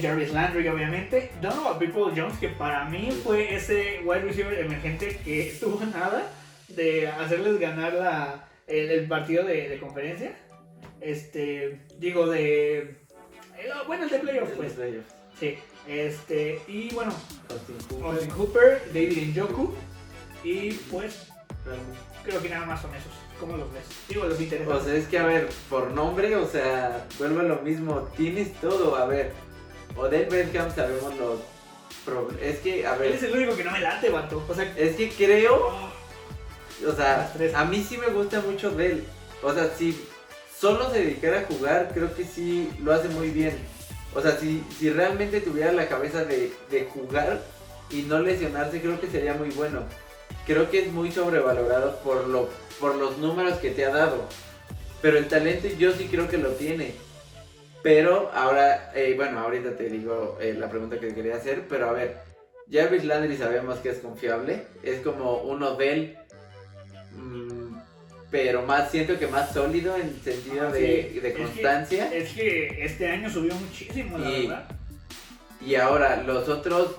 Jarvis 0.00 0.32
Landry, 0.32 0.66
obviamente. 0.68 1.30
Donovan 1.40 1.78
People 1.78 2.12
Jones, 2.16 2.38
que 2.38 2.48
para 2.48 2.86
mí 2.86 3.10
fue 3.22 3.54
ese 3.54 4.00
wide 4.04 4.22
receiver 4.22 4.58
emergente 4.58 5.18
que 5.24 5.56
tuvo 5.60 5.84
nada 5.86 6.30
de 6.68 7.08
hacerles 7.08 7.60
ganar 7.60 7.92
la, 7.94 8.48
el, 8.66 9.06
partido 9.06 9.44
de, 9.44 9.78
conferencia. 9.78 10.32
Este, 11.00 11.80
digo, 11.98 12.26
de. 12.26 12.78
eh, 12.78 13.70
Bueno, 13.86 14.04
el 14.04 14.10
de 14.10 14.18
playoffs, 14.18 14.52
pues. 14.56 14.74
Sí. 15.38 15.58
Este, 15.86 16.60
y 16.66 16.94
bueno, 16.94 17.12
Austin 17.50 17.76
Hooper. 17.90 18.06
Austin 18.06 18.30
Hooper, 18.30 18.82
David 18.92 19.36
Njoku. 19.36 19.74
Y 20.42 20.72
pues. 20.90 21.30
Creo 22.24 22.42
que 22.42 22.48
nada 22.48 22.66
más 22.66 22.82
son 22.82 22.94
esos. 22.94 23.12
¿Cómo 23.40 23.56
los 23.56 23.72
ves? 23.72 23.82
Digo, 24.08 24.24
los 24.24 24.40
interesan. 24.40 24.72
O 24.72 24.80
sea, 24.80 24.94
es 24.94 25.06
que 25.06 25.18
a 25.18 25.26
ver, 25.26 25.48
por 25.68 25.90
nombre, 25.90 26.36
o 26.36 26.46
sea, 26.46 27.06
vuelve 27.18 27.40
a 27.40 27.44
lo 27.44 27.56
mismo. 27.62 28.08
Tienes 28.16 28.52
todo, 28.60 28.96
a 28.96 29.06
ver. 29.06 29.32
Odell 29.96 30.26
Beckham 30.26 30.74
sabemos 30.74 31.16
los 31.16 31.40
problemas. 32.04 32.42
Es 32.42 32.58
que, 32.58 32.86
a 32.86 32.94
Él 32.94 32.98
ver, 33.00 33.12
es 33.12 33.22
el 33.22 33.32
único 33.36 33.56
que 33.56 33.64
no 33.64 33.72
me 33.72 33.80
late, 33.80 34.10
vato. 34.10 34.42
O 34.48 34.54
sea, 34.54 34.72
es 34.76 34.96
que 34.96 35.10
creo, 35.10 35.56
oh, 35.56 36.88
o 36.88 36.92
sea, 36.94 37.32
a 37.54 37.64
mí 37.64 37.84
sí 37.86 37.98
me 37.98 38.08
gusta 38.08 38.40
mucho 38.40 38.70
Odell. 38.70 39.04
O 39.42 39.52
sea, 39.52 39.70
si 39.76 40.00
solo 40.58 40.90
se 40.90 41.00
dedicara 41.00 41.40
a 41.40 41.44
jugar, 41.44 41.90
creo 41.92 42.14
que 42.14 42.24
sí 42.24 42.70
lo 42.82 42.92
hace 42.92 43.08
muy 43.08 43.30
bien. 43.30 43.56
O 44.14 44.20
sea, 44.20 44.36
si, 44.38 44.64
si 44.78 44.90
realmente 44.90 45.40
tuviera 45.40 45.72
la 45.72 45.88
cabeza 45.88 46.24
de, 46.24 46.52
de 46.70 46.84
jugar 46.84 47.42
y 47.90 48.02
no 48.02 48.20
lesionarse, 48.20 48.80
creo 48.80 49.00
que 49.00 49.08
sería 49.08 49.34
muy 49.34 49.50
bueno. 49.50 49.82
Creo 50.46 50.70
que 50.70 50.80
es 50.86 50.92
muy 50.92 51.10
sobrevalorado 51.10 51.98
por, 52.00 52.26
lo, 52.28 52.48
por 52.80 52.94
los 52.96 53.18
números 53.18 53.58
que 53.58 53.70
te 53.70 53.84
ha 53.84 53.90
dado. 53.90 54.24
Pero 55.00 55.18
el 55.18 55.28
talento 55.28 55.68
yo 55.78 55.92
sí 55.92 56.08
creo 56.10 56.28
que 56.28 56.38
lo 56.38 56.50
tiene. 56.50 56.94
Pero 57.82 58.30
ahora, 58.34 58.92
eh, 58.94 59.12
bueno, 59.16 59.40
ahorita 59.40 59.76
te 59.76 59.88
digo 59.90 60.38
eh, 60.40 60.54
la 60.58 60.70
pregunta 60.70 60.98
que 60.98 61.14
quería 61.14 61.36
hacer, 61.36 61.64
pero 61.68 61.90
a 61.90 61.92
ver, 61.92 62.16
Jarvis 62.72 63.04
Landry 63.04 63.36
sabemos 63.36 63.78
que 63.80 63.90
es 63.90 63.98
confiable, 63.98 64.64
es 64.82 65.00
como 65.00 65.42
un 65.42 65.62
Odell, 65.62 66.16
mm, 67.12 67.76
pero 68.30 68.62
más, 68.62 68.90
siento 68.90 69.18
que 69.18 69.26
más 69.26 69.52
sólido 69.52 69.96
en 69.96 70.18
sentido 70.24 70.72
de, 70.72 71.10
Sí, 71.12 71.20
de 71.20 71.28
es 71.28 71.34
que- 71.34 71.42
constancia. 71.42 72.14
es 72.14 72.32
que 72.32 72.84
este 72.84 73.06
año 73.10 73.28
subió 73.30 73.54
muchísimo, 73.54 74.16
la 74.16 74.30
Y- 74.30 74.46
verdad. 74.46 74.64
Y 75.60 75.74
ahora, 75.76 76.22
los 76.22 76.48
otros, 76.48 76.96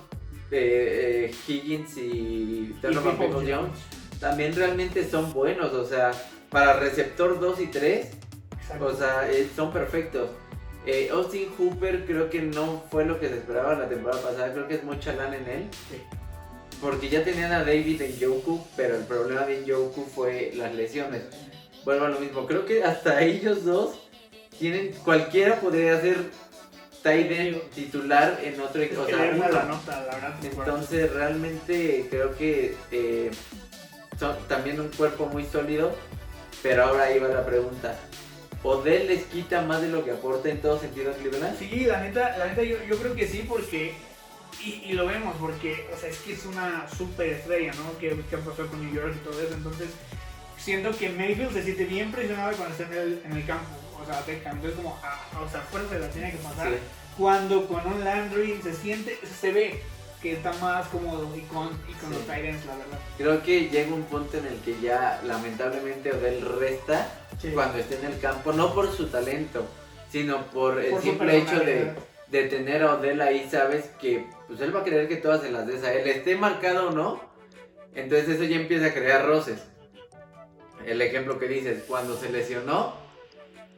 eh, 0.50 1.34
Higgins 1.46 1.96
y 1.96 2.74
Donovan 2.80 3.16
Jones, 3.32 3.78
también 4.20 4.54
realmente 4.54 5.08
son 5.08 5.32
buenos, 5.32 5.72
o 5.72 5.84
sea, 5.84 6.12
para 6.50 6.74
receptor 6.74 7.38
2 7.38 7.60
y 7.60 7.66
3, 7.66 8.10
Exacto. 8.66 8.86
O 8.86 8.94
sea, 8.94 9.30
eh, 9.30 9.48
son 9.54 9.72
perfectos. 9.72 10.30
Eh, 10.86 11.08
Austin 11.12 11.48
Hooper 11.56 12.04
creo 12.04 12.30
que 12.30 12.42
no 12.42 12.82
fue 12.90 13.04
lo 13.04 13.18
que 13.18 13.28
se 13.28 13.36
esperaba 13.36 13.74
la 13.74 13.88
temporada 13.88 14.20
pasada. 14.22 14.52
Creo 14.52 14.66
que 14.66 14.74
es 14.74 14.84
mucha 14.84 15.12
lana 15.12 15.36
en 15.36 15.48
él. 15.48 15.68
Sí. 15.90 16.02
Porque 16.80 17.08
ya 17.08 17.24
tenían 17.24 17.52
a 17.52 17.60
David 17.60 18.02
en 18.02 18.18
Yoku, 18.18 18.64
pero 18.76 18.96
el 18.96 19.04
problema 19.04 19.42
de 19.42 19.64
Yoku 19.64 20.04
fue 20.04 20.52
las 20.56 20.74
lesiones. 20.74 21.22
Vuelvo 21.84 22.06
a 22.06 22.08
lo 22.08 22.20
mismo. 22.20 22.46
Creo 22.46 22.66
que 22.66 22.84
hasta 22.84 23.22
ellos 23.22 23.64
dos 23.64 23.98
tienen. 24.58 24.92
Cualquiera 25.04 25.60
podría 25.60 26.00
ser 26.00 26.18
end 27.12 27.60
titular 27.74 28.38
en 28.42 28.60
otro 28.60 28.82
equipo. 28.82 29.02
O 29.02 29.06
sea, 29.06 29.16
le 29.16 29.38
da 29.38 29.48
la 29.48 29.64
uno. 29.64 29.74
nota, 29.74 30.04
la 30.04 30.14
verdad. 30.14 30.34
Entonces 30.42 31.12
realmente 31.12 32.06
creo 32.10 32.36
que 32.36 32.76
eh, 32.90 33.30
son 34.18 34.36
también 34.48 34.80
un 34.80 34.88
cuerpo 34.88 35.26
muy 35.26 35.44
sólido. 35.44 35.94
Pero 36.62 36.84
ahora 36.84 37.04
ahí 37.04 37.18
va 37.18 37.28
la 37.28 37.44
pregunta. 37.44 37.96
¿Odell 38.62 39.06
les 39.06 39.24
quita 39.24 39.62
más 39.62 39.82
de 39.82 39.88
lo 39.88 40.04
que 40.04 40.10
aporta 40.10 40.48
en 40.48 40.60
todo 40.60 40.80
sentido 40.80 41.12
a 41.12 41.14
Cleveland? 41.14 41.56
Sí, 41.58 41.84
la 41.84 42.00
neta, 42.00 42.36
la 42.38 42.46
neta 42.46 42.62
yo, 42.62 42.76
yo 42.88 42.96
creo 42.96 43.14
que 43.14 43.28
sí, 43.28 43.44
porque. 43.48 43.94
Y, 44.64 44.82
y 44.86 44.92
lo 44.94 45.06
vemos, 45.06 45.36
porque, 45.38 45.86
o 45.94 46.00
sea, 46.00 46.08
es 46.08 46.18
que 46.18 46.32
es 46.32 46.44
una 46.46 46.88
super 46.88 47.28
estrella, 47.28 47.72
¿no? 47.74 47.96
Que, 47.98 48.08
que 48.08 48.38
pasó 48.38 48.66
con 48.66 48.84
New 48.84 48.92
York 48.92 49.14
y 49.14 49.24
todo 49.24 49.40
eso. 49.40 49.54
Entonces, 49.54 49.88
siento 50.56 50.90
que 50.96 51.10
Mayfield 51.10 51.52
se 51.52 51.62
siente 51.62 51.84
bien 51.84 52.10
presionado 52.10 52.56
cuando 52.56 52.74
está 52.74 52.92
en 52.92 52.98
el, 53.00 53.22
en 53.26 53.32
el 53.32 53.46
campo. 53.46 53.66
O 54.00 54.04
sea, 54.06 54.22
Beckham. 54.26 54.56
Entonces, 54.56 54.76
como, 54.76 54.98
ah, 55.02 55.20
o 55.44 55.48
sea, 55.50 55.60
fuerza 55.62 55.98
la 55.98 56.08
tiene 56.10 56.32
que 56.32 56.38
pasar. 56.38 56.68
Sí. 56.68 56.74
Cuando 57.18 57.66
con 57.66 57.86
un 57.86 58.04
Landry 58.04 58.60
se 58.62 58.74
siente, 58.74 59.18
se 59.40 59.52
ve 59.52 59.82
que 60.22 60.32
está 60.34 60.52
más 60.54 60.86
cómodo 60.88 61.28
y 61.36 61.40
con, 61.42 61.68
y 61.88 61.92
con 61.94 62.10
Sí. 62.10 62.16
los 62.16 62.26
Tyrants, 62.26 62.66
la 62.66 62.76
verdad. 62.76 62.98
Creo 63.18 63.42
que 63.42 63.68
llega 63.68 63.94
un 63.94 64.02
punto 64.04 64.36
en 64.38 64.46
el 64.46 64.58
que 64.60 64.78
ya 64.80 65.20
lamentablemente 65.24 66.12
Odell 66.12 66.40
resta 66.58 67.08
Sí. 67.40 67.50
cuando 67.52 67.78
esté 67.78 67.98
en 67.98 68.06
el 68.06 68.18
campo, 68.20 68.52
no 68.52 68.74
por 68.74 68.90
su 68.94 69.06
talento, 69.08 69.66
sino 70.10 70.46
por 70.46 70.78
el 70.80 70.90
Por 70.90 71.00
su 71.00 71.08
simple 71.08 71.36
hecho 71.38 71.60
de, 71.60 71.92
de 72.28 72.44
tener 72.48 72.82
a 72.82 72.94
Odell 72.94 73.20
ahí, 73.20 73.46
sabes 73.50 73.86
que 74.00 74.26
pues 74.46 74.60
él 74.60 74.74
va 74.74 74.80
a 74.80 74.84
querer 74.84 75.06
que 75.08 75.16
todas 75.16 75.42
se 75.42 75.50
las 75.50 75.66
des 75.66 75.82
a 75.84 75.92
él, 75.92 76.06
esté 76.08 76.36
marcado 76.36 76.88
o 76.88 76.90
no, 76.92 77.20
entonces 77.94 78.28
eso 78.30 78.44
ya 78.44 78.56
empieza 78.56 78.86
a 78.86 78.94
crear 78.94 79.26
roces. 79.26 79.60
El 80.86 81.02
ejemplo 81.02 81.38
que 81.38 81.48
dices, 81.48 81.84
cuando 81.88 82.16
se 82.16 82.30
lesionó 82.30 82.94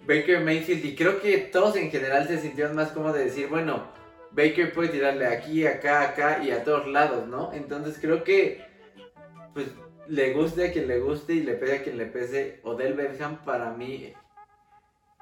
Baker 0.08 0.40
Mayfield, 0.40 0.84
y 0.86 0.96
creo 0.96 1.20
que 1.20 1.36
todos 1.36 1.76
en 1.76 1.90
general 1.90 2.26
se 2.26 2.40
sintieron 2.40 2.74
más 2.74 2.92
cómodos 2.92 3.16
de 3.16 3.24
decir, 3.26 3.46
bueno, 3.48 3.92
Baker 4.30 4.72
puede 4.72 4.88
tirarle 4.88 5.26
aquí, 5.26 5.66
acá, 5.66 6.00
acá 6.00 6.42
y 6.42 6.50
a 6.50 6.64
todos 6.64 6.88
lados, 6.88 7.28
¿no? 7.28 7.52
Entonces 7.52 7.98
creo 8.00 8.24
que, 8.24 8.64
pues, 9.52 9.66
le 10.08 10.32
guste 10.32 10.66
a 10.68 10.72
quien 10.72 10.88
le 10.88 10.98
guste 10.98 11.34
y 11.34 11.40
le 11.40 11.52
pese 11.52 11.76
a 11.76 11.82
quien 11.82 11.98
le 11.98 12.06
pese, 12.06 12.60
Odell 12.62 12.94
Beckham 12.94 13.44
para 13.44 13.70
mí 13.72 14.14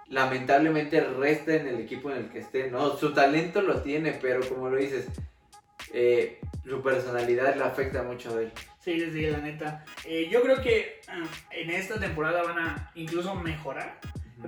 lamentablemente 0.08 1.00
resta 1.00 1.56
en 1.56 1.66
el 1.66 1.80
equipo 1.80 2.12
en 2.12 2.18
el 2.18 2.28
que 2.28 2.38
esté, 2.38 2.70
¿no? 2.70 2.96
Su 2.96 3.12
talento 3.12 3.62
lo 3.62 3.82
tiene, 3.82 4.12
pero 4.12 4.48
como 4.48 4.70
lo 4.70 4.76
dices, 4.76 5.08
eh, 5.92 6.38
su 6.64 6.80
personalidad 6.80 7.56
le 7.56 7.64
afecta 7.64 8.04
mucho 8.04 8.36
a 8.36 8.42
él. 8.42 8.52
Sí, 8.78 9.00
sí, 9.10 9.22
la 9.22 9.38
neta. 9.38 9.84
Eh, 10.04 10.28
yo 10.30 10.42
creo 10.42 10.62
que 10.62 11.00
ah, 11.08 11.24
en 11.50 11.70
esta 11.70 11.98
temporada 11.98 12.44
van 12.44 12.58
a 12.60 12.92
incluso 12.94 13.34
mejorar. 13.34 13.98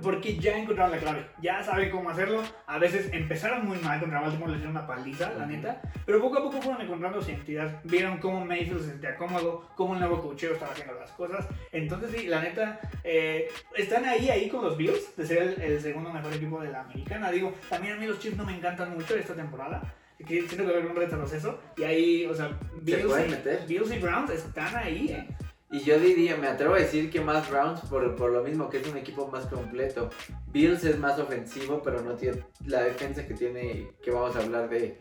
Porque 0.03 0.37
ya 0.37 0.55
encontraron 0.55 0.91
la 0.91 0.99
clave, 0.99 1.25
ya 1.41 1.63
saben 1.63 1.89
cómo 1.89 2.09
hacerlo. 2.09 2.43
A 2.67 2.77
veces 2.77 3.09
empezaron 3.11 3.67
muy 3.67 3.77
mal 3.79 3.99
contra 3.99 4.21
Baltimore, 4.21 4.51
les 4.51 4.61
dieron 4.61 4.77
una 4.77 4.85
paliza, 4.85 5.33
la 5.33 5.45
neta. 5.45 5.81
Pero 6.05 6.21
poco 6.21 6.37
a 6.37 6.43
poco 6.43 6.61
fueron 6.61 6.81
encontrando 6.81 7.21
su 7.21 7.31
identidad. 7.31 7.81
Vieron 7.83 8.19
cómo 8.19 8.45
Mayfield 8.45 8.81
se 8.81 8.89
sentía 8.91 9.15
cómodo, 9.15 9.67
cómo 9.75 9.95
el 9.95 9.99
nuevo 9.99 10.21
cocheo 10.21 10.53
estaba 10.53 10.71
haciendo 10.71 10.93
las 10.93 11.11
cosas. 11.11 11.47
Entonces, 11.71 12.11
sí, 12.11 12.27
la 12.27 12.41
neta, 12.41 12.79
eh, 13.03 13.49
están 13.75 14.05
ahí, 14.05 14.29
ahí 14.29 14.47
con 14.47 14.63
los 14.63 14.77
Bills, 14.77 15.15
de 15.17 15.25
ser 15.25 15.41
el, 15.41 15.61
el 15.61 15.81
segundo 15.81 16.13
mejor 16.13 16.33
equipo 16.33 16.61
de 16.61 16.69
la 16.69 16.81
americana. 16.81 17.31
Digo, 17.31 17.53
también 17.69 17.95
a 17.95 17.97
mí 17.97 18.05
los 18.05 18.19
Chiefs 18.19 18.37
no 18.37 18.45
me 18.45 18.55
encantan 18.55 18.93
mucho 18.93 19.15
esta 19.15 19.33
temporada. 19.33 19.81
Que 20.19 20.41
siento 20.41 20.57
que 20.57 20.63
va 20.63 20.69
a 20.69 20.73
haber 20.73 20.91
un 20.91 20.97
retroceso. 20.97 21.59
Y 21.77 21.83
ahí, 21.83 22.25
o 22.25 22.35
sea, 22.35 22.51
Bills, 22.81 23.03
y. 23.05 23.67
Bills 23.67 23.91
y 23.91 23.99
Browns 23.99 24.31
están 24.31 24.75
ahí, 24.75 25.11
eh. 25.11 25.27
Y 25.71 25.81
yo 25.81 25.99
diría, 25.99 26.35
me 26.35 26.47
atrevo 26.47 26.73
a 26.73 26.79
decir 26.79 27.11
que 27.11 27.21
más 27.21 27.47
Browns 27.47 27.81
por, 27.81 28.15
por 28.15 28.31
lo 28.31 28.41
mismo 28.43 28.69
que 28.69 28.77
es 28.79 28.87
un 28.87 28.97
equipo 28.97 29.27
más 29.27 29.45
completo. 29.45 30.09
Bills 30.51 30.83
es 30.83 30.97
más 30.97 31.19
ofensivo, 31.19 31.81
pero 31.83 32.01
no 32.01 32.13
tiene 32.13 32.43
la 32.65 32.81
defensa 32.81 33.27
que 33.27 33.35
tiene, 33.35 33.91
que 34.01 34.09
vamos 34.09 34.35
a 34.35 34.39
hablar 34.39 34.67
de, 34.67 34.97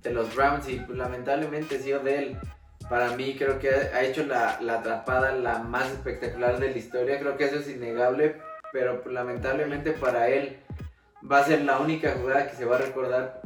de 0.00 0.10
los 0.12 0.32
Browns. 0.34 0.68
Y 0.68 0.76
pues, 0.76 0.96
lamentablemente 0.96 1.80
sí, 1.80 1.92
Odell, 1.92 2.38
para 2.88 3.16
mí 3.16 3.34
creo 3.36 3.58
que 3.58 3.70
ha 3.70 4.04
hecho 4.04 4.24
la, 4.24 4.60
la 4.60 4.74
atrapada 4.74 5.32
la 5.32 5.58
más 5.58 5.90
espectacular 5.90 6.60
de 6.60 6.70
la 6.70 6.78
historia. 6.78 7.18
Creo 7.18 7.36
que 7.36 7.46
eso 7.46 7.56
es 7.56 7.68
innegable, 7.68 8.36
pero 8.72 9.02
pues, 9.02 9.12
lamentablemente 9.12 9.90
para 9.90 10.28
él 10.28 10.56
va 11.28 11.38
a 11.40 11.44
ser 11.44 11.62
la 11.62 11.80
única 11.80 12.14
jugada 12.20 12.48
que 12.48 12.56
se 12.56 12.64
va 12.64 12.76
a 12.76 12.80
recordar 12.80 13.42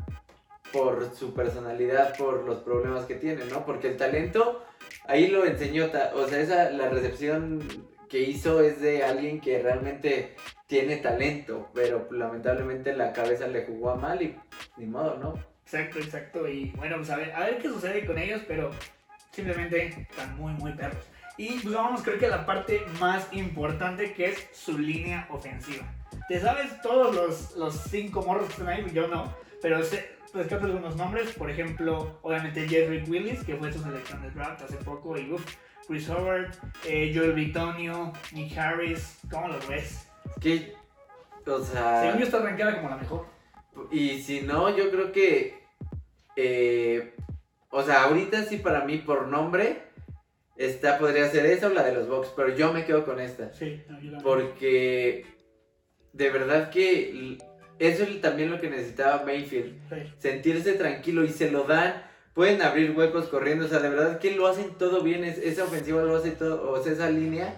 por 0.73 1.15
su 1.15 1.33
personalidad, 1.33 2.17
por 2.19 2.45
los 2.45 2.59
problemas 2.59 3.07
que 3.07 3.15
tiene, 3.15 3.47
¿no? 3.47 3.65
Porque 3.65 3.89
el 3.89 3.97
talento 3.97 4.63
ahí 5.09 5.29
lo 5.29 5.45
enseñó, 5.45 5.87
o 6.15 6.29
sea, 6.29 6.41
esa, 6.41 6.71
la 6.71 6.89
recepción 6.89 7.63
que 8.09 8.21
hizo 8.21 8.61
es 8.61 8.81
de 8.81 9.05
alguien 9.05 9.41
que 9.41 9.59
realmente 9.59 10.35
tiene 10.67 10.97
talento, 10.97 11.71
pero 11.75 12.09
lamentablemente 12.11 12.95
la 12.95 13.13
cabeza 13.13 13.47
le 13.47 13.67
jugó 13.67 13.97
mal 13.97 14.23
y 14.23 14.37
ni 14.77 14.87
modo, 14.87 15.17
¿no? 15.19 15.35
Exacto, 15.65 15.99
exacto. 15.99 16.49
Y 16.49 16.71
bueno, 16.77 16.97
pues 16.97 17.11
a 17.11 17.17
ver, 17.17 17.33
a 17.33 17.41
ver 17.41 17.59
qué 17.59 17.69
sucede 17.69 18.07
con 18.07 18.19
ellos, 18.19 18.43
pero 18.47 18.71
simplemente 19.33 19.87
están 19.87 20.37
muy, 20.37 20.53
muy 20.55 20.73
perros. 20.73 21.05
Y 21.37 21.59
pues 21.59 21.75
vamos, 21.75 22.03
creo 22.03 22.19
que 22.19 22.29
la 22.29 22.47
parte 22.47 22.83
más 23.01 23.29
importante 23.33 24.15
que 24.15 24.31
es 24.31 24.49
su 24.53 24.79
línea 24.79 25.27
ofensiva. 25.31 25.85
¿Te 26.29 26.41
sabes 26.41 26.81
todos 26.81 27.15
los, 27.15 27.57
los 27.57 27.75
cinco 27.91 28.23
morros 28.23 28.47
que 28.47 28.53
están 28.53 28.69
ahí? 28.69 28.87
Yo 28.93 29.07
no, 29.09 29.35
pero 29.61 29.79
rescato 30.35 30.67
algunos 30.67 30.97
nombres. 30.97 31.33
Por 31.33 31.51
ejemplo, 31.51 32.19
obviamente 32.23 32.69
Jerry 32.69 33.05
Willis, 33.09 33.43
que 33.45 33.57
fue 33.57 33.73
su 33.73 33.83
selección 33.83 34.23
de 34.23 34.31
draft 34.31 34.63
hace 34.63 34.77
poco, 34.79 35.17
y 35.19 35.31
uff, 35.33 35.45
Chris 35.87 36.09
Howard, 36.09 36.55
eh, 36.85 37.13
Joel 37.15 37.33
Bitonio, 37.33 38.13
Nick 38.33 38.57
Harris. 38.57 39.19
¿Cómo 39.31 39.49
los 39.49 39.67
ves? 39.69 40.09
Que, 40.41 40.75
o 41.47 41.63
sea... 41.63 42.03
Según 42.03 42.19
yo 42.19 42.25
está 42.25 42.39
arrancada 42.39 42.77
como 42.77 42.89
la 42.89 42.97
mejor. 42.97 43.27
Y 43.91 44.21
si 44.21 44.41
no, 44.41 44.75
yo 44.77 44.91
creo 44.91 45.13
que. 45.13 45.63
eh, 46.35 47.15
o 47.71 47.83
sea, 47.83 48.05
ahorita 48.05 48.45
sí 48.45 48.57
para 48.57 48.85
mí 48.85 48.99
por 48.99 49.29
nombre. 49.29 49.83
Esta 50.57 50.99
podría 50.99 51.29
ser 51.29 51.45
esa 51.45 51.67
o 51.67 51.71
la 51.71 51.83
de 51.83 51.93
los 51.93 52.09
Bucks, 52.09 52.33
pero 52.35 52.49
yo 52.57 52.73
me 52.73 52.87
quedo 52.87 53.05
con 53.05 53.21
esta. 53.21 53.53
Sí, 53.53 53.83
no, 53.89 54.01
yo 54.01 54.13
también. 54.13 54.23
Porque 54.23 55.27
de 56.15 56.31
verdad 56.31 56.71
que 56.71 57.37
eso 57.79 58.03
es 58.05 58.21
también 58.21 58.51
lo 58.51 58.61
que 58.61 58.71
necesitaba 58.71 59.25
Mayfield. 59.25 59.75
Sí. 59.91 60.13
Sentirse 60.19 60.73
tranquilo 60.75 61.25
y 61.25 61.29
se 61.29 61.51
lo 61.51 61.65
dan. 61.65 62.03
Pueden 62.35 62.61
abrir 62.63 62.93
huecos 62.97 63.27
corriendo. 63.29 63.67
O 63.67 63.69
sea, 63.69 63.79
de 63.81 63.89
verdad 63.89 64.19
que 64.19 64.33
lo 64.33 64.47
hacen 64.47 64.75
todo 64.79 65.03
bien. 65.03 65.25
es- 65.25 65.39
esa 65.39 65.65
ofensiva 65.65 66.03
lo 66.03 66.17
hace 66.17 66.31
todo. 66.33 66.71
O 66.71 66.83
sea, 66.83 66.93
esa 66.93 67.11
línea 67.11 67.55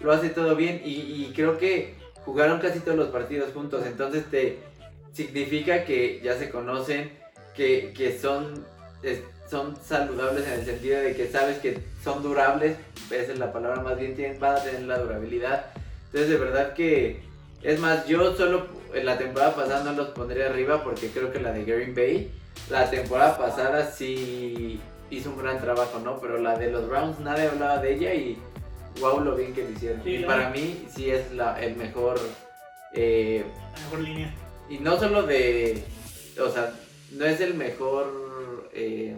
lo 0.00 0.12
hace 0.12 0.28
todo 0.30 0.56
bien. 0.56 0.80
Y, 0.84 0.90
y 1.26 1.32
creo 1.34 1.58
que 1.58 1.94
jugaron 2.24 2.60
casi 2.60 2.80
todos 2.80 2.96
los 2.96 3.08
partidos 3.08 3.52
juntos, 3.52 3.84
entonces 3.86 4.24
te 4.30 4.58
significa 5.12 5.84
que 5.84 6.20
ya 6.22 6.38
se 6.38 6.50
conocen, 6.50 7.10
que, 7.56 7.92
que 7.96 8.16
son, 8.18 8.64
son 9.50 9.76
saludables 9.76 10.46
en 10.46 10.52
el 10.60 10.64
sentido 10.64 11.00
de 11.00 11.14
que 11.14 11.26
sabes 11.26 11.58
que 11.58 11.78
son 12.02 12.22
durables, 12.22 12.76
esa 13.10 13.32
es 13.32 13.38
la 13.38 13.52
palabra 13.52 13.82
más 13.82 13.98
bien, 13.98 14.14
tienen, 14.16 14.38
van 14.40 14.56
a 14.56 14.62
tener 14.62 14.82
la 14.82 14.98
durabilidad. 14.98 15.66
Entonces 16.06 16.30
de 16.30 16.36
verdad 16.36 16.74
que, 16.74 17.20
es 17.62 17.80
más, 17.80 18.06
yo 18.06 18.34
solo 18.34 18.66
en 18.92 19.06
la 19.06 19.18
temporada 19.18 19.54
pasada 19.54 19.84
no 19.84 19.92
los 19.92 20.08
pondría 20.08 20.46
arriba 20.46 20.82
porque 20.82 21.08
creo 21.08 21.32
que 21.32 21.40
la 21.40 21.52
de 21.52 21.64
Green 21.64 21.94
Bay, 21.94 22.30
la 22.70 22.90
temporada 22.90 23.38
pasada 23.38 23.90
sí 23.90 24.80
hizo 25.10 25.30
un 25.30 25.38
gran 25.38 25.60
trabajo, 25.60 26.00
¿no? 26.00 26.18
Pero 26.20 26.38
la 26.38 26.56
de 26.58 26.70
los 26.70 26.88
Browns 26.88 27.20
nadie 27.20 27.48
hablaba 27.48 27.78
de 27.78 27.94
ella 27.94 28.14
y 28.14 28.38
wow 29.00 29.20
lo 29.20 29.36
bien 29.36 29.54
que 29.54 29.62
lo 29.62 29.70
hicieron. 29.70 30.02
y 30.04 30.24
para 30.24 30.50
mí 30.50 30.86
sí 30.94 31.10
es 31.10 31.32
la, 31.32 31.60
el 31.60 31.76
mejor... 31.76 32.18
Eh, 32.94 33.44
mejor 33.84 34.00
línea. 34.00 34.34
Y 34.68 34.78
no 34.78 34.98
solo 34.98 35.22
de... 35.22 35.82
O 36.40 36.48
sea, 36.48 36.72
no 37.12 37.24
es 37.26 37.40
el 37.40 37.54
mejor 37.54 38.70
eh, 38.72 39.16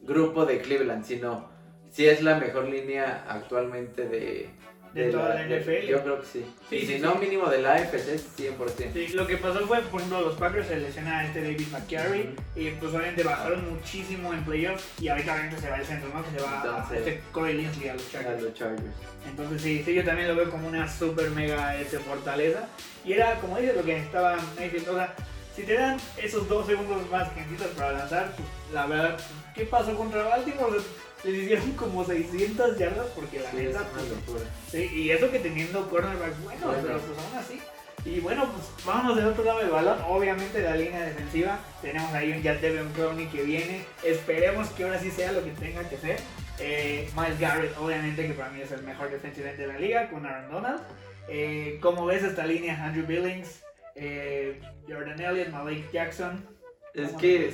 grupo 0.00 0.46
de 0.46 0.60
Cleveland, 0.60 1.04
sino 1.04 1.48
sí 1.90 2.06
es 2.06 2.22
la 2.22 2.36
mejor 2.36 2.68
línea 2.68 3.24
actualmente 3.28 4.06
de, 4.06 4.50
de, 4.94 5.10
toda 5.10 5.34
la, 5.34 5.42
NFL. 5.44 5.86
yo 5.88 6.02
creo 6.02 6.20
que 6.20 6.26
sí. 6.26 6.44
y 6.70 6.86
si 6.86 6.98
no, 7.00 7.16
mínimo 7.16 7.48
de 7.48 7.60
la 7.60 7.74
AFC, 7.74 8.16
100%. 8.38 8.92
Sí, 8.92 9.08
lo 9.08 9.26
que 9.26 9.36
pasó 9.36 9.66
fue, 9.66 9.80
por 9.80 10.00
ejemplo, 10.00 10.20
los 10.20 10.36
Packers 10.36 10.68
se 10.68 10.76
lesiona 10.76 11.18
a 11.18 11.26
este 11.26 11.42
David 11.42 11.66
McCarry 11.72 12.34
y 12.54 12.70
pues 12.70 12.94
obviamente 12.94 13.24
bajaron 13.24 13.68
muchísimo 13.70 14.32
en 14.32 14.44
playoffs 14.44 14.84
y 15.00 15.08
ahorita 15.08 15.32
obviamente 15.32 15.60
se 15.60 15.68
va 15.68 15.76
al 15.76 15.84
centro, 15.84 16.08
¿no? 16.14 16.24
Que 16.24 16.38
se 16.38 16.44
va 16.44 16.88
a 16.88 16.96
este 16.96 17.20
Corey 17.32 17.56
Linsley 17.56 17.88
a 17.88 17.94
los 17.94 18.10
Chargers. 18.10 18.38
A 18.38 18.42
los 18.42 18.54
Chargers. 18.54 18.82
Entonces 19.28 19.62
sí, 19.62 19.82
sí, 19.84 19.94
yo 19.94 20.04
también 20.04 20.28
lo 20.28 20.36
veo 20.36 20.48
como 20.48 20.68
una 20.68 20.88
super 20.88 21.28
mega 21.30 21.76
este, 21.76 21.98
fortaleza. 21.98 22.68
Y 23.04 23.14
era, 23.14 23.34
como 23.40 23.58
dices, 23.58 23.76
lo 23.76 23.82
que 23.82 23.94
necesitaba 23.94 24.36
diciendo, 24.60 24.92
o 24.92 24.94
sea, 24.94 25.14
si 25.56 25.62
te 25.62 25.74
dan 25.74 25.98
esos 26.16 26.48
dos 26.48 26.66
segundos 26.66 27.08
más 27.10 27.28
que 27.30 27.40
necesitas 27.40 27.68
para 27.76 27.92
lanzar, 27.92 28.32
pues 28.36 28.48
la 28.72 28.86
verdad, 28.86 29.18
¿qué 29.54 29.64
pasó 29.64 29.96
contra 29.96 30.24
Baltimore? 30.24 30.78
Les 31.24 31.44
hicieron 31.44 31.72
como 31.72 32.04
600 32.04 32.78
yardas 32.78 33.06
porque 33.14 33.40
la 33.40 33.52
neta. 33.52 33.82
Pues, 34.26 34.42
sí, 34.70 34.90
y 34.94 35.10
eso 35.10 35.30
que 35.30 35.38
teniendo 35.38 35.88
cornerbacks 35.88 36.42
buenos, 36.42 36.76
pero 36.82 36.98
pues 36.98 37.18
aún 37.18 37.38
así. 37.38 37.60
Y 38.04 38.20
bueno, 38.20 38.46
pues 38.52 38.84
vámonos 38.84 39.16
del 39.16 39.26
otro 39.26 39.44
lado 39.44 39.60
del 39.60 39.70
balón. 39.70 39.98
Obviamente 40.06 40.60
la 40.60 40.76
línea 40.76 41.00
defensiva. 41.00 41.58
Tenemos 41.80 42.12
ahí 42.12 42.32
un 42.32 42.42
Jack 42.42 42.60
Devin 42.60 42.90
Clowney 42.92 43.26
que 43.28 43.42
viene. 43.42 43.84
Esperemos 44.02 44.68
que 44.70 44.84
ahora 44.84 44.98
sí 45.00 45.10
sea 45.10 45.32
lo 45.32 45.42
que 45.42 45.52
tenga 45.52 45.88
que 45.88 45.96
ser. 45.96 46.18
Eh, 46.58 47.08
Miles 47.16 47.40
Garrett, 47.40 47.76
obviamente, 47.78 48.26
que 48.26 48.34
para 48.34 48.50
mí 48.50 48.60
es 48.60 48.70
el 48.72 48.82
mejor 48.82 49.10
defensive 49.10 49.56
de 49.56 49.66
la 49.66 49.78
liga, 49.78 50.10
con 50.10 50.26
Aaron 50.26 50.50
Donald. 50.50 50.82
Eh, 51.28 51.78
como 51.80 52.04
ves 52.04 52.22
esta 52.22 52.46
línea, 52.46 52.84
Andrew 52.84 53.06
Billings, 53.06 53.62
eh, 53.94 54.60
Jordan 54.86 55.20
Elliott, 55.20 55.48
Malik 55.48 55.90
Jackson. 55.90 56.46
Es 56.92 57.10
que 57.12 57.52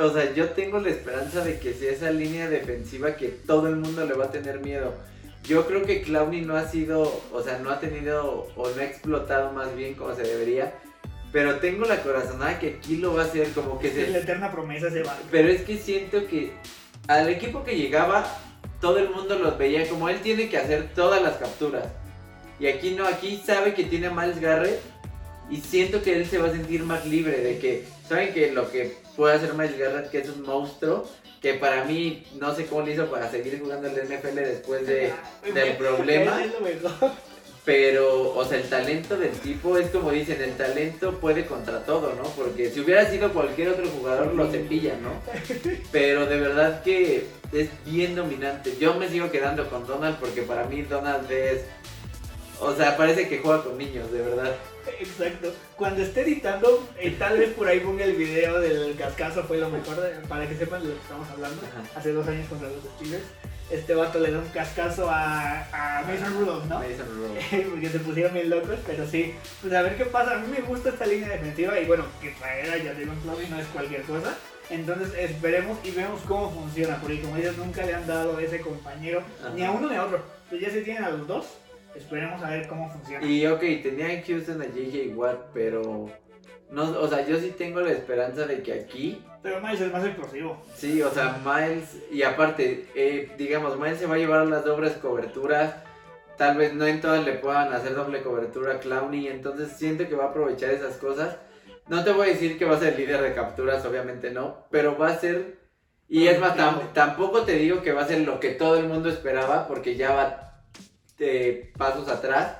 o 0.00 0.12
sea, 0.12 0.34
yo 0.34 0.50
tengo 0.50 0.78
la 0.78 0.90
esperanza 0.90 1.44
de 1.44 1.58
que 1.58 1.74
sea 1.74 1.92
esa 1.92 2.10
línea 2.10 2.48
defensiva 2.48 3.16
que 3.16 3.28
todo 3.28 3.68
el 3.68 3.76
mundo 3.76 4.06
le 4.06 4.14
va 4.14 4.26
a 4.26 4.30
tener 4.30 4.60
miedo. 4.60 4.94
Yo 5.44 5.66
creo 5.66 5.82
que 5.82 6.02
Clowney 6.02 6.42
no 6.42 6.56
ha 6.56 6.68
sido, 6.68 7.22
o 7.32 7.42
sea, 7.42 7.58
no 7.58 7.70
ha 7.70 7.80
tenido 7.80 8.48
o 8.56 8.70
no 8.70 8.80
ha 8.80 8.84
explotado 8.84 9.52
más 9.52 9.74
bien 9.74 9.94
como 9.94 10.14
se 10.14 10.22
debería. 10.22 10.74
Pero 11.32 11.56
tengo 11.56 11.84
la 11.84 12.02
corazonada 12.02 12.58
que 12.58 12.76
aquí 12.78 12.96
lo 12.96 13.14
va 13.14 13.22
a 13.22 13.26
hacer 13.26 13.50
como 13.50 13.78
que 13.78 13.88
es 13.88 14.10
la 14.10 14.18
eterna 14.18 14.50
promesa 14.50 14.90
se 14.90 15.02
va. 15.02 15.16
Pero 15.30 15.48
es 15.48 15.62
que 15.62 15.78
siento 15.78 16.26
que 16.26 16.52
al 17.06 17.28
equipo 17.28 17.64
que 17.64 17.76
llegaba, 17.76 18.26
todo 18.80 18.98
el 18.98 19.10
mundo 19.10 19.38
los 19.38 19.56
veía 19.56 19.88
como 19.88 20.08
él 20.08 20.20
tiene 20.20 20.48
que 20.48 20.58
hacer 20.58 20.90
todas 20.94 21.22
las 21.22 21.36
capturas. 21.36 21.86
Y 22.58 22.66
aquí 22.66 22.90
no, 22.90 23.06
aquí 23.06 23.42
sabe 23.44 23.74
que 23.74 23.84
tiene 23.84 24.10
Miles 24.10 24.40
Garrett 24.40 24.80
y 25.50 25.56
siento 25.58 26.02
que 26.02 26.16
él 26.16 26.26
se 26.26 26.38
va 26.38 26.48
a 26.48 26.52
sentir 26.52 26.82
más 26.84 27.06
libre 27.06 27.38
de 27.40 27.58
que, 27.58 27.84
saben 28.10 28.34
que 28.34 28.50
lo 28.50 28.70
que 28.70 28.96
puede 29.16 29.36
hacer 29.36 29.54
Miles 29.54 29.78
Garrett, 29.78 30.10
que 30.10 30.18
es 30.18 30.28
un 30.28 30.42
monstruo, 30.42 31.08
que 31.40 31.54
para 31.54 31.84
mí 31.84 32.26
no 32.40 32.52
sé 32.54 32.66
cómo 32.66 32.82
le 32.82 32.94
hizo 32.94 33.06
para 33.06 33.30
seguir 33.30 33.60
jugando 33.60 33.86
el 33.86 33.94
NFL 33.94 34.34
después 34.34 34.84
de, 34.84 35.12
del 35.54 35.76
problema. 35.76 36.42
Pero, 37.64 38.34
o 38.34 38.44
sea, 38.44 38.58
el 38.58 38.68
talento 38.68 39.16
del 39.16 39.30
tipo 39.30 39.78
es 39.78 39.90
como 39.90 40.10
dicen, 40.10 40.42
el 40.42 40.56
talento 40.56 41.20
puede 41.20 41.46
contra 41.46 41.84
todo, 41.84 42.14
¿no? 42.14 42.24
Porque 42.30 42.70
si 42.70 42.80
hubiera 42.80 43.08
sido 43.08 43.32
cualquier 43.32 43.68
otro 43.68 43.86
jugador 43.86 44.34
lo 44.34 44.50
cepilla, 44.50 44.94
¿no? 45.00 45.12
Pero 45.92 46.26
de 46.26 46.40
verdad 46.40 46.82
que 46.82 47.26
es 47.52 47.68
bien 47.84 48.16
dominante. 48.16 48.74
Yo 48.80 48.94
me 48.94 49.08
sigo 49.08 49.30
quedando 49.30 49.70
con 49.70 49.86
Donald 49.86 50.16
porque 50.18 50.42
para 50.42 50.64
mí 50.64 50.82
Donald 50.82 51.30
es... 51.30 51.60
O 52.60 52.74
sea, 52.74 52.96
parece 52.96 53.26
que 53.26 53.38
juega 53.38 53.64
con 53.64 53.78
niños, 53.78 54.12
de 54.12 54.20
verdad. 54.20 54.54
Exacto. 54.98 55.52
Cuando 55.76 56.02
esté 56.02 56.22
editando, 56.22 56.86
eh, 56.98 57.16
tal 57.18 57.38
vez 57.38 57.54
por 57.54 57.66
ahí 57.66 57.80
ponga 57.80 58.04
el 58.04 58.14
video 58.14 58.60
del 58.60 58.94
cascazo, 58.96 59.44
fue 59.44 59.58
lo 59.58 59.70
mejor, 59.70 59.96
para 60.28 60.46
que 60.46 60.56
sepan 60.56 60.82
de 60.82 60.88
lo 60.88 60.94
que 60.94 61.00
estamos 61.00 61.28
hablando. 61.30 61.62
Hace 61.96 62.12
dos 62.12 62.28
años 62.28 62.46
contra 62.48 62.68
los 62.68 62.84
Steelers. 62.96 63.24
Este 63.70 63.94
vato 63.94 64.18
le 64.18 64.32
da 64.32 64.38
un 64.40 64.48
cascazo 64.48 65.08
a, 65.08 65.60
a 65.72 66.02
Mason 66.02 66.34
Rudolph, 66.38 66.64
¿no? 66.64 66.80
Mason 66.80 67.06
Rudolph. 67.14 67.70
Porque 67.70 67.88
se 67.88 67.98
pusieron 68.00 68.34
bien 68.34 68.50
locos, 68.50 68.78
pero 68.84 69.06
sí. 69.06 69.34
Pues 69.62 69.72
a 69.72 69.82
ver 69.82 69.96
qué 69.96 70.04
pasa. 70.06 70.34
A 70.34 70.38
mí 70.38 70.48
me 70.48 70.60
gusta 70.60 70.90
esta 70.90 71.06
línea 71.06 71.28
defensiva 71.28 71.78
y 71.78 71.86
bueno, 71.86 72.04
que 72.20 72.30
traer 72.30 72.68
a 72.68 72.84
Jadon 72.84 73.16
Clowney 73.22 73.48
no 73.48 73.60
es 73.60 73.66
cualquier 73.68 74.02
cosa. 74.02 74.36
Entonces 74.68 75.14
esperemos 75.16 75.78
y 75.84 75.92
vemos 75.92 76.20
cómo 76.28 76.50
funciona, 76.50 76.98
porque 77.00 77.22
como 77.22 77.36
dices, 77.36 77.56
nunca 77.56 77.86
le 77.86 77.94
han 77.94 78.06
dado 78.06 78.38
ese 78.38 78.60
compañero, 78.60 79.22
ni 79.54 79.64
a 79.64 79.70
uno 79.70 79.88
ni 79.88 79.96
a 79.96 80.04
otro. 80.04 80.22
Entonces 80.44 80.68
ya 80.68 80.74
se 80.74 80.82
tienen 80.82 81.04
a 81.04 81.10
los 81.10 81.26
dos 81.26 81.46
Esperemos 81.94 82.42
a 82.42 82.50
ver 82.50 82.68
cómo 82.68 82.88
funciona. 82.88 83.26
Y 83.26 83.46
ok, 83.46 83.60
tenía 83.82 84.12
en 84.12 84.22
Houston 84.22 84.62
a 84.62 84.66
JJ 84.66 85.14
Watt, 85.14 85.50
pero. 85.52 86.08
No, 86.70 86.84
o 87.00 87.08
sea, 87.08 87.26
yo 87.26 87.38
sí 87.38 87.52
tengo 87.56 87.80
la 87.80 87.90
esperanza 87.90 88.46
de 88.46 88.62
que 88.62 88.72
aquí. 88.72 89.24
Pero 89.42 89.60
Miles 89.60 89.80
es 89.80 89.92
más 89.92 90.04
explosivo. 90.04 90.62
Sí, 90.74 91.02
o 91.02 91.10
sea, 91.10 91.40
Miles. 91.44 91.98
Y 92.12 92.22
aparte, 92.22 92.86
eh, 92.94 93.32
digamos, 93.36 93.76
Miles 93.78 93.98
se 93.98 94.06
va 94.06 94.14
a 94.14 94.18
llevar 94.18 94.46
las 94.46 94.64
dobles 94.64 94.92
coberturas. 94.94 95.74
Tal 96.36 96.56
vez 96.56 96.72
no 96.72 96.86
en 96.86 97.00
todas 97.00 97.24
le 97.24 97.34
puedan 97.34 97.72
hacer 97.72 97.94
doble 97.94 98.22
cobertura 98.22 98.74
a 98.74 98.78
Clowney. 98.78 99.26
Entonces 99.26 99.72
siento 99.76 100.08
que 100.08 100.14
va 100.14 100.26
a 100.26 100.28
aprovechar 100.28 100.70
esas 100.70 100.96
cosas. 100.96 101.38
No 101.88 102.04
te 102.04 102.12
voy 102.12 102.28
a 102.28 102.32
decir 102.32 102.56
que 102.56 102.64
va 102.64 102.76
a 102.76 102.80
ser 102.80 102.96
líder 102.96 103.20
de 103.20 103.34
capturas, 103.34 103.84
obviamente 103.84 104.30
no. 104.30 104.68
Pero 104.70 104.96
va 104.96 105.08
a 105.08 105.18
ser. 105.18 105.58
Y 106.08 106.28
es 106.28 106.38
más, 106.40 106.54
tampoco 106.92 107.42
te 107.42 107.56
digo 107.56 107.82
que 107.82 107.92
va 107.92 108.02
a 108.02 108.06
ser 108.06 108.20
lo 108.20 108.38
que 108.38 108.50
todo 108.50 108.78
el 108.78 108.86
mundo 108.86 109.08
esperaba, 109.08 109.66
porque 109.66 109.96
ya 109.96 110.14
va 110.14 110.49
pasos 111.76 112.08
atrás. 112.08 112.56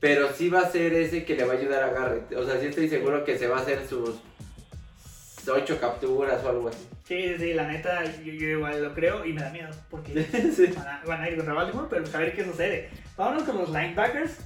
Pero 0.00 0.32
sí 0.32 0.50
va 0.50 0.60
a 0.60 0.70
ser 0.70 0.92
ese 0.92 1.24
que 1.24 1.34
le 1.34 1.44
va 1.44 1.54
a 1.54 1.56
ayudar 1.56 1.82
a 1.82 1.90
Garrett. 1.90 2.32
O 2.36 2.44
sea, 2.44 2.60
sí 2.60 2.66
estoy 2.66 2.88
seguro 2.88 3.24
que 3.24 3.38
se 3.38 3.46
va 3.46 3.58
a 3.58 3.60
hacer 3.60 3.86
sus 3.86 4.20
ocho 5.48 5.80
capturas 5.80 6.44
o 6.44 6.48
algo 6.48 6.68
así. 6.68 6.86
Sí, 7.04 7.36
sí, 7.38 7.52
la 7.52 7.66
neta, 7.66 8.04
yo, 8.22 8.32
igual 8.32 8.82
lo 8.82 8.94
creo 8.94 9.24
y 9.24 9.32
me 9.32 9.42
da 9.42 9.50
miedo. 9.50 9.70
Porque 9.90 10.12
van, 11.06 11.20
a, 11.20 11.28
ir 11.28 11.36
contra 11.36 11.54
Baltimore, 11.54 11.88
pero 11.90 12.04
a 12.12 12.18
ver 12.18 12.34
qué 12.34 12.44
sucede. 12.44 12.90
Vámonos 13.16 13.44
con 13.44 13.58
los 13.58 13.68
linebackers. 13.68 14.38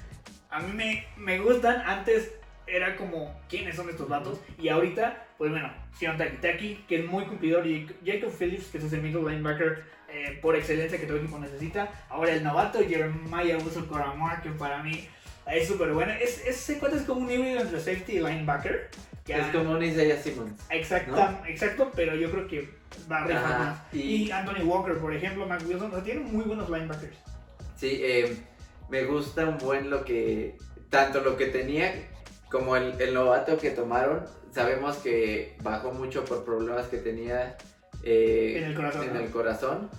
A 0.50 0.60
mí 0.60 0.72
me, 0.72 1.06
me 1.16 1.38
gustan. 1.38 1.82
Antes 1.86 2.32
era 2.66 2.96
como, 2.96 3.40
¿quiénes 3.48 3.76
son 3.76 3.88
estos 3.88 4.08
vatos? 4.08 4.40
Y 4.58 4.68
ahorita, 4.68 5.27
pues 5.38 5.52
bueno, 5.52 5.72
Sion 5.96 6.18
Takitaki, 6.18 6.84
que 6.88 7.00
es 7.00 7.06
muy 7.06 7.24
cumplidor, 7.24 7.64
y 7.66 7.86
Jacob 8.04 8.32
Phillips, 8.36 8.66
que 8.66 8.78
es 8.78 8.92
el 8.92 9.00
middle 9.00 9.22
linebacker 9.22 9.84
eh, 10.10 10.38
por 10.42 10.56
excelencia 10.56 10.98
que 10.98 11.06
todo 11.06 11.18
equipo 11.18 11.38
necesita. 11.38 11.88
Ahora 12.08 12.32
el 12.32 12.42
novato 12.42 12.80
Jeremiah 12.80 13.56
Uso 13.58 13.86
Coramar, 13.86 14.42
que 14.42 14.50
para 14.50 14.82
mí 14.82 15.08
es 15.46 15.68
súper 15.68 15.92
bueno. 15.92 16.12
Es, 16.12 16.44
ese 16.44 16.78
cuate 16.78 16.96
es 16.96 17.02
como 17.02 17.20
un 17.20 17.30
híbrido 17.30 17.60
entre 17.60 17.78
safety 17.78 18.14
y 18.14 18.20
linebacker. 18.20 18.90
es 19.26 19.46
como 19.48 19.72
un 19.72 19.84
Isaiah 19.84 20.20
Simmons. 20.20 20.60
Exacto, 20.70 21.16
exacto, 21.46 21.92
pero 21.94 22.16
yo 22.16 22.30
creo 22.32 22.48
que 22.48 22.68
va 23.10 23.18
a 23.18 23.26
rifar 23.26 23.58
más. 23.58 23.94
Y... 23.94 24.30
Anthony 24.32 24.64
Walker, 24.64 24.98
por 24.98 25.14
ejemplo, 25.14 25.46
Mac 25.46 25.62
Wilson, 25.66 25.90
o 25.92 25.94
sea, 25.94 26.02
tienen 26.02 26.32
muy 26.32 26.44
buenos 26.44 26.68
linebackers. 26.68 27.16
Sí, 27.76 28.00
eh, 28.02 28.36
me 28.88 29.04
gusta 29.04 29.46
un 29.46 29.58
buen 29.58 29.88
lo 29.88 30.04
que, 30.04 30.56
tanto 30.90 31.20
lo 31.20 31.36
que 31.36 31.46
tenía 31.46 31.94
como 32.50 32.76
el, 32.76 33.00
el 33.00 33.14
novato 33.14 33.58
que 33.58 33.70
tomaron. 33.70 34.24
Sabemos 34.52 34.96
que 34.96 35.56
bajó 35.62 35.92
mucho 35.92 36.24
por 36.24 36.44
problemas 36.44 36.86
que 36.86 36.98
tenía 36.98 37.56
eh, 38.02 38.54
en, 38.58 38.64
el 38.64 38.74
corazón, 38.74 39.08
en 39.08 39.16
el 39.16 39.30
corazón. 39.30 39.90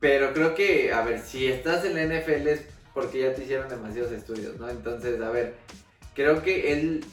Pero 0.00 0.32
creo 0.32 0.54
que, 0.54 0.92
a 0.92 1.02
ver, 1.02 1.20
si 1.20 1.46
estás 1.46 1.84
en 1.84 1.94
la 1.94 2.04
NFL 2.04 2.46
es 2.48 2.64
porque 2.92 3.20
ya 3.20 3.34
te 3.34 3.42
hicieron 3.42 3.68
demasiados 3.68 4.12
estudios, 4.12 4.58
¿no? 4.58 4.68
Entonces, 4.68 5.20
a 5.20 5.30
ver, 5.30 5.54
creo 6.14 6.42
que 6.42 6.72
él, 6.72 7.04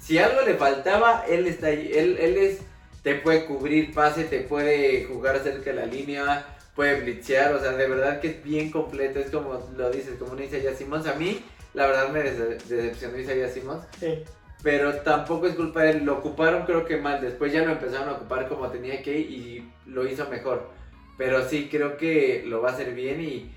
si 0.00 0.18
algo 0.18 0.42
le 0.42 0.54
faltaba, 0.54 1.24
él 1.28 1.46
está 1.46 1.68
ahí. 1.68 1.90
Él, 1.94 2.16
él 2.20 2.36
es, 2.36 2.58
te 3.02 3.16
puede 3.16 3.46
cubrir 3.46 3.92
pase, 3.92 4.24
te 4.24 4.40
puede 4.40 5.04
jugar 5.04 5.40
cerca 5.42 5.70
de 5.70 5.76
la 5.76 5.86
línea, 5.86 6.56
puede 6.76 7.00
blitzear, 7.00 7.54
o 7.54 7.60
sea, 7.60 7.72
de 7.72 7.88
verdad 7.88 8.20
que 8.20 8.28
es 8.28 8.44
bien 8.44 8.70
completo. 8.70 9.18
Es 9.18 9.30
como 9.30 9.66
lo 9.76 9.90
dices, 9.90 10.14
como 10.18 10.36
dice 10.36 10.74
Simmons. 10.76 11.06
A 11.06 11.14
mí, 11.14 11.42
la 11.78 11.86
verdad, 11.86 12.10
me 12.10 12.22
decepcionó 12.22 13.18
Isaiah 13.18 13.48
Simmons. 13.48 13.84
Sí 13.98 14.24
pero 14.62 14.92
tampoco 15.02 15.46
es 15.46 15.54
culpa 15.54 15.82
de 15.82 15.90
él. 15.92 16.04
Lo 16.04 16.18
ocuparon 16.18 16.64
creo 16.66 16.84
que 16.84 16.96
mal. 16.96 17.20
Después 17.20 17.52
ya 17.52 17.64
lo 17.64 17.72
empezaron 17.72 18.08
a 18.08 18.12
ocupar 18.12 18.48
como 18.48 18.68
tenía 18.68 19.02
que 19.02 19.18
y 19.18 19.70
lo 19.86 20.06
hizo 20.06 20.28
mejor. 20.28 20.70
Pero 21.16 21.48
sí, 21.48 21.68
creo 21.70 21.96
que 21.96 22.44
lo 22.46 22.60
va 22.60 22.70
a 22.70 22.72
hacer 22.72 22.94
bien 22.94 23.20
y 23.20 23.52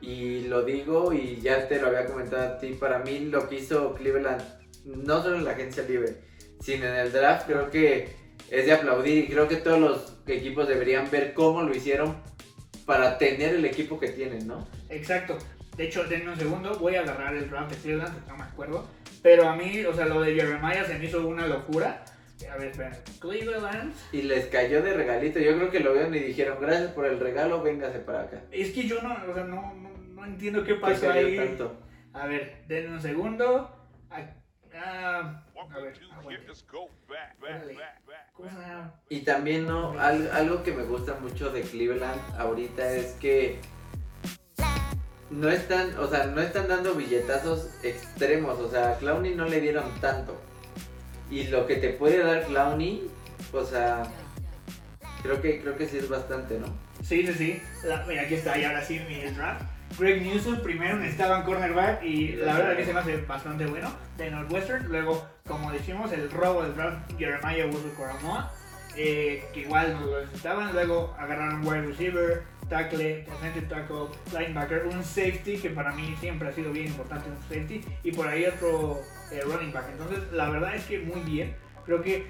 Y 0.00 0.42
lo 0.42 0.62
digo 0.62 1.12
y 1.12 1.40
ya 1.40 1.66
te 1.66 1.80
lo 1.80 1.88
había 1.88 2.06
comentado 2.06 2.54
a 2.54 2.58
ti, 2.58 2.74
para 2.74 3.00
mí 3.00 3.18
lo 3.18 3.48
que 3.48 3.56
hizo 3.56 3.94
Cleveland, 3.94 4.42
no 4.84 5.20
solo 5.22 5.38
en 5.38 5.44
la 5.44 5.52
agencia 5.52 5.82
libre, 5.82 6.22
sino 6.60 6.86
en 6.86 6.94
el 6.94 7.10
draft, 7.10 7.46
creo 7.46 7.68
que 7.68 8.08
es 8.48 8.66
de 8.66 8.72
aplaudir 8.72 9.24
y 9.24 9.28
creo 9.28 9.48
que 9.48 9.56
todos 9.56 9.80
los 9.80 10.16
equipos 10.28 10.68
deberían 10.68 11.10
ver 11.10 11.34
cómo 11.34 11.62
lo 11.62 11.74
hicieron 11.74 12.16
para 12.86 13.18
tener 13.18 13.56
el 13.56 13.64
equipo 13.64 13.98
que 13.98 14.10
tienen, 14.10 14.46
¿no? 14.46 14.68
Exacto. 14.88 15.36
De 15.78 15.84
hecho, 15.84 16.04
denme 16.04 16.30
un 16.32 16.36
segundo, 16.36 16.76
voy 16.78 16.96
a 16.96 17.00
agarrar 17.00 17.34
el 17.34 17.48
draft 17.48 17.70
de 17.70 17.76
Cleveland, 17.78 18.26
no 18.26 18.36
me 18.36 18.42
acuerdo. 18.42 18.86
Pero 19.22 19.48
a 19.48 19.56
mí, 19.56 19.84
o 19.84 19.94
sea, 19.94 20.04
lo 20.06 20.20
de 20.20 20.34
Jeremiah 20.34 20.84
se 20.84 20.98
me 20.98 21.04
hizo 21.06 21.26
una 21.26 21.46
locura. 21.46 22.04
A 22.52 22.56
ver, 22.56 22.68
espera. 22.68 22.96
Cleveland. 23.20 23.94
Y 24.12 24.22
les 24.22 24.46
cayó 24.46 24.82
de 24.82 24.92
regalito. 24.94 25.38
Yo 25.38 25.56
creo 25.56 25.70
que 25.70 25.80
lo 25.80 25.92
vieron 25.92 26.14
y 26.14 26.18
dijeron, 26.20 26.58
gracias 26.60 26.90
por 26.92 27.06
el 27.06 27.18
regalo, 27.18 27.62
véngase 27.62 27.98
para 28.00 28.22
acá. 28.22 28.42
Es 28.50 28.72
que 28.72 28.86
yo 28.86 29.00
no, 29.02 29.14
o 29.30 29.34
sea, 29.34 29.44
no, 29.44 29.74
no, 29.74 29.90
no 29.98 30.24
entiendo 30.26 30.62
qué 30.62 30.74
¿Qué 30.74 30.80
pasó 30.80 31.10
ahí. 31.10 31.36
tanto? 31.36 31.76
A 32.12 32.26
ver, 32.26 32.64
denme 32.68 32.94
un 32.94 33.00
segundo. 33.00 33.74
Ah, 34.10 35.44
a 35.70 35.78
ver. 35.78 35.94
Y 39.08 39.20
también 39.20 39.66
no, 39.66 39.98
al- 39.98 40.30
algo 40.32 40.62
que 40.62 40.72
me 40.72 40.84
gusta 40.84 41.14
mucho 41.20 41.50
de 41.50 41.62
Cleveland 41.62 42.20
ahorita 42.38 42.92
es 42.92 43.12
que 43.14 43.58
no 45.30 45.48
están, 45.50 45.98
o 45.98 46.06
sea, 46.08 46.26
no 46.26 46.40
están 46.40 46.68
dando 46.68 46.94
billetazos 46.94 47.68
extremos, 47.82 48.58
o 48.58 48.70
sea, 48.70 48.90
a 48.92 48.98
Clowney 48.98 49.34
no 49.34 49.44
le 49.46 49.60
dieron 49.60 49.84
tanto. 50.00 50.40
Y 51.30 51.44
lo 51.48 51.66
que 51.66 51.76
te 51.76 51.90
puede 51.90 52.18
dar 52.22 52.44
Clowney, 52.46 53.08
o 53.52 53.64
sea, 53.64 54.04
creo 55.22 55.40
que 55.42 55.60
creo 55.60 55.76
que 55.76 55.86
sí 55.86 55.98
es 55.98 56.08
bastante, 56.08 56.58
¿no? 56.58 56.66
Sí, 57.02 57.26
sí, 57.26 57.34
sí. 57.34 57.62
La- 57.84 58.04
mira, 58.06 58.22
aquí 58.22 58.34
está, 58.34 58.58
y 58.58 58.64
ahora 58.64 58.82
sí 58.84 59.00
mi 59.08 59.20
draft. 59.32 59.62
Greg 59.98 60.20
Newsom 60.22 60.60
primero 60.62 60.96
necesitaban 60.96 61.44
cornerback 61.44 62.02
y 62.02 62.32
la 62.36 62.54
verdad 62.54 62.76
que 62.76 62.84
se 62.84 62.92
me 62.92 63.00
hace 63.00 63.16
bastante 63.22 63.64
bueno 63.66 63.90
de 64.18 64.30
Northwestern. 64.30 64.86
Luego, 64.88 65.26
como 65.46 65.72
decimos, 65.72 66.12
el 66.12 66.30
robo 66.30 66.62
del 66.62 66.74
draft 66.74 66.98
Jeremiah 67.18 67.66
Wusu 67.66 67.94
Coramoa, 67.96 68.52
eh, 68.96 69.44
que 69.54 69.60
igual 69.60 69.94
no 69.94 70.06
lo 70.06 70.20
necesitaban. 70.20 70.72
Luego 70.74 71.14
agarraron 71.18 71.66
wide 71.66 71.86
receiver, 71.86 72.42
tackle, 72.68 73.24
defensive 73.24 73.66
tackle, 73.66 74.08
linebacker, 74.32 74.86
un 74.86 75.02
safety 75.02 75.58
que 75.58 75.70
para 75.70 75.92
mí 75.92 76.14
siempre 76.20 76.48
ha 76.48 76.52
sido 76.52 76.72
bien 76.72 76.86
importante 76.86 77.28
un 77.28 77.40
safety 77.42 77.84
y 78.02 78.12
por 78.12 78.28
ahí 78.28 78.44
otro 78.44 79.00
eh, 79.32 79.40
running 79.44 79.72
back. 79.72 79.86
Entonces, 79.90 80.20
la 80.32 80.50
verdad 80.50 80.74
es 80.74 80.84
que 80.84 80.98
muy 81.00 81.20
bien. 81.20 81.54
Creo 81.84 82.02
que 82.02 82.26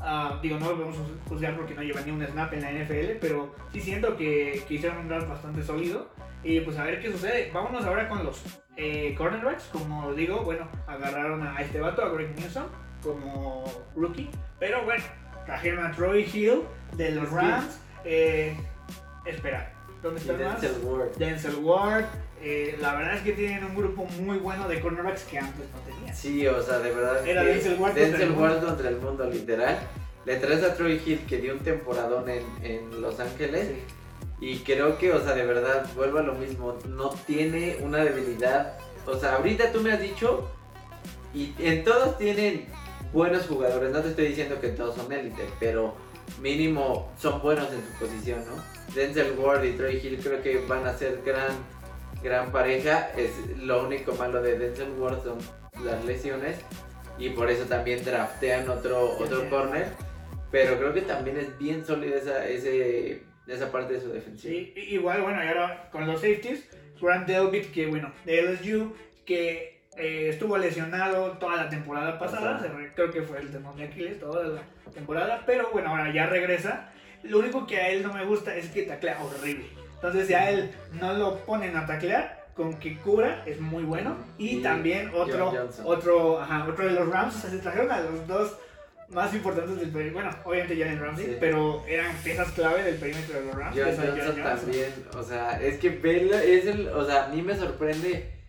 Ah, 0.00 0.38
digo, 0.42 0.58
no 0.58 0.70
lo 0.70 0.76
podemos 0.76 0.96
juzgar 1.28 1.56
porque 1.56 1.74
no 1.74 1.82
lleva 1.82 2.00
ni 2.00 2.10
un 2.10 2.26
snap 2.26 2.52
en 2.54 2.62
la 2.62 2.72
NFL, 2.72 3.18
pero 3.20 3.54
sí 3.72 3.80
siento 3.80 4.16
que, 4.16 4.64
que 4.66 4.74
hicieron 4.74 4.98
un 4.98 5.08
draft 5.08 5.28
bastante 5.28 5.62
sólido. 5.62 6.10
Y 6.42 6.60
pues 6.60 6.76
a 6.76 6.84
ver 6.84 7.00
qué 7.00 7.10
sucede. 7.12 7.50
Vámonos 7.52 7.84
ahora 7.84 8.08
con 8.08 8.24
los 8.24 8.42
eh, 8.76 9.14
cornerbacks. 9.16 9.64
Como 9.64 10.12
digo, 10.14 10.42
bueno, 10.42 10.68
agarraron 10.88 11.46
a 11.46 11.60
este 11.60 11.80
vato, 11.80 12.02
a 12.02 12.08
Greg 12.08 12.34
Newsom, 12.36 12.64
como 13.02 13.64
rookie. 13.94 14.28
Pero 14.58 14.84
bueno, 14.84 15.04
trajeron 15.46 15.86
a 15.86 15.92
Troy 15.92 16.28
Hill 16.32 16.62
de 16.96 17.12
los 17.12 17.30
Rams. 17.30 17.80
Eh, 18.04 18.56
espera, 19.24 19.72
¿dónde 20.02 20.20
más? 20.20 20.60
Denzel 20.60 20.84
Ward. 20.84 21.16
Denzel 21.16 21.54
Ward. 21.56 22.04
Eh, 22.40 22.76
la 22.80 22.94
verdad 22.94 23.14
es 23.14 23.22
que 23.22 23.32
tienen 23.32 23.64
un 23.64 23.76
grupo 23.76 24.04
muy 24.04 24.38
bueno 24.38 24.68
de 24.68 24.80
cornerbacks 24.80 25.22
que 25.24 25.38
antes 25.38 25.64
no 25.72 25.94
tenían. 25.94 26.16
Sí, 26.16 26.46
o 26.46 26.60
sea, 26.60 26.80
de 26.80 26.92
verdad. 26.92 27.26
Era 27.26 27.44
Denzel 27.44 27.78
Ward 27.78 27.92
contra 27.92 28.08
Denzel 28.08 28.30
Ward 28.32 28.52
mundo. 28.52 28.66
contra 28.66 28.88
el 28.88 28.96
mundo, 28.96 29.24
literal. 29.30 29.78
Le 30.24 30.36
traes 30.36 30.62
a 30.62 30.74
Troy 30.74 31.00
Hill 31.04 31.20
que 31.26 31.38
dio 31.38 31.52
un 31.52 31.60
temporadón 31.60 32.28
en, 32.28 32.44
en 32.62 33.00
Los 33.00 33.20
Ángeles. 33.20 33.68
Sí. 33.68 33.82
Y 34.40 34.58
creo 34.58 34.98
que, 34.98 35.12
o 35.12 35.22
sea, 35.22 35.34
de 35.34 35.44
verdad, 35.46 35.86
vuelvo 35.94 36.18
a 36.18 36.22
lo 36.22 36.34
mismo. 36.34 36.76
No 36.88 37.10
tiene 37.26 37.76
una 37.80 37.98
debilidad. 37.98 38.78
O 39.06 39.16
sea, 39.16 39.36
ahorita 39.36 39.70
tú 39.72 39.80
me 39.80 39.92
has 39.92 40.00
dicho. 40.00 40.50
Y 41.32 41.54
en 41.60 41.84
todos 41.84 42.18
tienen 42.18 42.66
buenos 43.12 43.46
jugadores. 43.46 43.92
No 43.92 44.00
te 44.00 44.08
estoy 44.08 44.26
diciendo 44.26 44.60
que 44.60 44.68
todos 44.68 44.96
son 44.96 45.12
élite, 45.12 45.48
pero 45.60 45.94
mínimo 46.40 47.12
son 47.18 47.40
buenos 47.42 47.68
en 47.72 47.80
su 47.82 47.98
posición, 48.06 48.40
¿no? 48.46 48.94
Denzel 48.94 49.32
Ward 49.38 49.64
y 49.64 49.72
Troy 49.72 49.96
Hill 50.02 50.18
creo 50.22 50.42
que 50.42 50.58
van 50.66 50.86
a 50.86 50.96
ser 50.96 51.20
gran, 51.24 51.50
gran 52.22 52.50
pareja. 52.52 53.10
Es 53.16 53.30
lo 53.58 53.86
único 53.86 54.14
malo 54.14 54.42
de 54.42 54.58
Denzel 54.58 54.92
Ward 54.98 55.22
son 55.22 55.38
las 55.84 56.04
lesiones. 56.04 56.56
Y 57.18 57.30
por 57.30 57.50
eso 57.50 57.64
también 57.64 58.04
draftean 58.04 58.68
otro, 58.68 59.16
Sí, 59.18 59.24
otro 59.24 59.42
sí. 59.42 59.46
corner. 59.48 59.86
Pero 60.50 60.78
creo 60.78 60.92
que 60.92 61.02
también 61.02 61.38
es 61.38 61.56
bien 61.58 61.84
sólida 61.86 62.16
esa, 62.16 62.46
ese, 62.46 63.22
esa 63.46 63.72
parte 63.72 63.94
de 63.94 64.00
su 64.00 64.08
defensiva. 64.12 64.52
Sí, 64.54 64.74
igual, 64.90 65.22
bueno, 65.22 65.42
y 65.42 65.48
ahora 65.48 65.88
con 65.90 66.06
los 66.06 66.20
safeties, 66.20 66.68
Grant 67.00 67.26
Delbit, 67.26 67.72
que 67.72 67.86
bueno, 67.86 68.12
de 68.26 68.42
LSU, 68.42 68.92
que 69.24 69.71
eh, 69.96 70.28
estuvo 70.30 70.56
lesionado 70.56 71.32
toda 71.32 71.56
la 71.56 71.68
temporada 71.68 72.18
pasada, 72.18 72.60
creo 72.94 73.10
que 73.10 73.22
fue 73.22 73.38
el 73.40 73.50
temón 73.50 73.76
de 73.76 73.84
Aquiles 73.84 74.18
toda 74.20 74.46
la 74.46 74.62
temporada, 74.92 75.42
pero 75.46 75.70
bueno, 75.72 75.90
ahora 75.90 76.12
ya 76.12 76.26
regresa. 76.26 76.90
Lo 77.22 77.38
único 77.38 77.66
que 77.66 77.76
a 77.76 77.88
él 77.90 78.02
no 78.02 78.12
me 78.12 78.24
gusta 78.24 78.54
es 78.56 78.68
que 78.70 78.82
taclea 78.82 79.22
horrible. 79.22 79.66
Entonces, 79.94 80.26
si 80.26 80.34
a 80.34 80.50
él 80.50 80.70
no 80.92 81.12
lo 81.14 81.38
ponen 81.44 81.76
a 81.76 81.86
taclear, 81.86 82.42
con 82.54 82.74
que 82.78 82.98
cubra 82.98 83.42
es 83.46 83.60
muy 83.60 83.84
bueno. 83.84 84.16
Y, 84.38 84.58
Y 84.58 84.62
también 84.62 85.10
otro, 85.14 85.52
otro, 85.84 86.40
ajá, 86.40 86.66
otro 86.68 86.84
de 86.86 86.92
los 86.92 87.08
Rams, 87.08 87.34
se 87.34 87.58
trajeron 87.58 87.90
a 87.90 88.00
los 88.00 88.26
dos 88.26 88.58
más 89.08 89.32
importantes 89.34 89.76
del 89.78 89.90
perímetro. 89.90 90.22
Bueno, 90.22 90.36
obviamente 90.44 90.76
Jalen 90.76 91.00
Ramsey, 91.00 91.26
Sí. 91.26 91.36
pero 91.38 91.84
eran 91.86 92.14
piezas 92.24 92.50
clave 92.52 92.82
del 92.82 92.96
perímetro 92.96 93.38
de 93.38 93.46
los 93.46 93.54
Rams. 93.54 93.76
También, 94.42 94.92
o 95.16 95.22
sea, 95.22 95.60
es 95.62 95.78
que 95.78 95.88
es 95.88 96.66
el, 96.66 96.88
o 96.88 97.04
sea, 97.06 97.26
a 97.26 97.28
mí 97.28 97.42
me 97.42 97.54
sorprende 97.54 98.41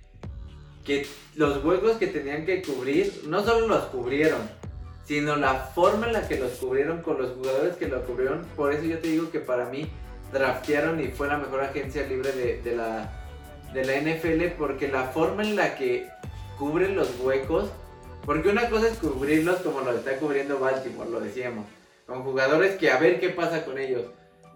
que 0.83 1.07
los 1.35 1.63
huecos 1.63 1.97
que 1.97 2.07
tenían 2.07 2.45
que 2.45 2.61
cubrir, 2.61 3.23
no 3.27 3.43
solo 3.43 3.67
los 3.67 3.85
cubrieron, 3.85 4.41
sino 5.05 5.35
la 5.35 5.55
forma 5.55 6.07
en 6.07 6.13
la 6.13 6.27
que 6.27 6.39
los 6.39 6.51
cubrieron 6.53 7.01
con 7.01 7.21
los 7.21 7.31
jugadores 7.31 7.75
que 7.75 7.87
lo 7.87 8.03
cubrieron, 8.05 8.45
por 8.55 8.73
eso 8.73 8.83
yo 8.83 8.99
te 8.99 9.09
digo 9.09 9.31
que 9.31 9.39
para 9.39 9.65
mí 9.65 9.89
draftearon 10.31 10.99
y 11.01 11.09
fue 11.09 11.27
la 11.27 11.37
mejor 11.37 11.61
agencia 11.61 12.07
libre 12.07 12.31
de, 12.31 12.61
de 12.61 12.75
la, 12.75 13.11
de 13.73 13.85
la 13.85 13.99
NFL, 13.99 14.55
porque 14.57 14.87
la 14.87 15.05
forma 15.05 15.43
en 15.43 15.55
la 15.55 15.75
que 15.75 16.07
cubren 16.57 16.95
los 16.95 17.19
huecos, 17.19 17.69
porque 18.25 18.49
una 18.49 18.69
cosa 18.69 18.87
es 18.87 18.97
cubrirlos 18.97 19.57
como 19.57 19.81
lo 19.81 19.91
está 19.91 20.17
cubriendo 20.17 20.59
Baltimore, 20.59 21.09
lo 21.09 21.19
decíamos, 21.19 21.65
con 22.05 22.23
jugadores 22.23 22.77
que 22.77 22.89
a 22.91 22.97
ver 22.97 23.19
qué 23.19 23.29
pasa 23.29 23.65
con 23.65 23.77
ellos. 23.77 24.03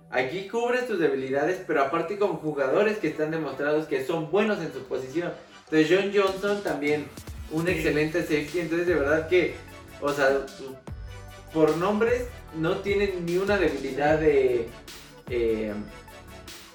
Aquí 0.10 0.48
cubres 0.48 0.88
tus 0.88 1.00
debilidades, 1.00 1.62
pero 1.68 1.82
aparte 1.82 2.18
con 2.18 2.38
jugadores 2.38 2.98
que 2.98 3.10
están 3.10 3.30
demostrados 3.30 3.88
que 3.88 4.06
son 4.06 4.32
buenos 4.32 4.60
en 4.60 4.72
su 4.72 4.84
posición. 4.84 5.34
Entonces 5.70 5.90
John 5.90 6.12
Johnson 6.16 6.64
también, 6.64 7.08
un 7.52 7.66
Sí. 7.66 7.72
excelente 7.74 8.22
safety. 8.22 8.60
Entonces 8.62 8.88
de 8.88 8.96
verdad 8.96 9.28
que, 9.28 9.56
o 10.02 10.12
sea, 10.14 10.46
por 11.54 11.76
nombres 11.78 12.24
no 12.56 12.78
tienen 12.78 13.26
ni 13.26 13.38
una 13.38 13.58
debilidad 13.58 14.18
de 14.20 14.70
eh, 15.30 15.74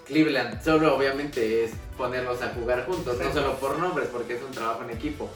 Cleveland. 0.07 0.63
Solo 0.63 0.95
obviamente 0.95 1.65
es 1.65 1.71
ponerlos 1.97 2.43
a 2.43 2.49
jugar 2.51 2.85
juntos, 2.85 3.17
Sí. 3.19 3.25
no 3.25 3.33
solo 3.33 3.57
por 3.57 3.79
nombres, 3.79 4.09
porque 4.13 4.35
es 4.35 4.43
un 4.43 4.51
trabajo 4.51 4.83
en 4.83 4.91
equipo. 4.91 5.31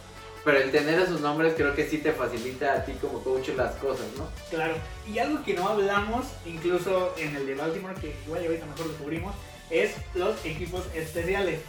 Pero 0.44 0.58
el 0.58 0.70
tener 0.70 1.00
esos 1.00 1.20
nombres 1.22 1.54
creo 1.56 1.74
que 1.74 1.88
sí 1.88 1.98
te 1.98 2.12
facilita 2.12 2.74
a 2.74 2.84
ti 2.84 2.92
como 3.00 3.20
coach 3.24 3.48
las 3.56 3.74
cosas, 3.76 4.06
¿no? 4.16 4.28
Claro, 4.50 4.74
y 5.10 5.18
algo 5.18 5.42
que 5.42 5.54
no 5.54 5.66
hablamos, 5.68 6.26
incluso 6.44 7.14
en 7.16 7.34
el 7.34 7.46
de 7.46 7.54
Baltimore, 7.54 7.94
que 8.00 8.14
igual 8.26 8.44
ahorita 8.44 8.66
mejor 8.66 8.86
lo 8.86 8.92
cubrimos, 8.94 9.34
es 9.70 9.92
los 10.14 10.44
equipos 10.44 10.84
especiales. 10.94 11.60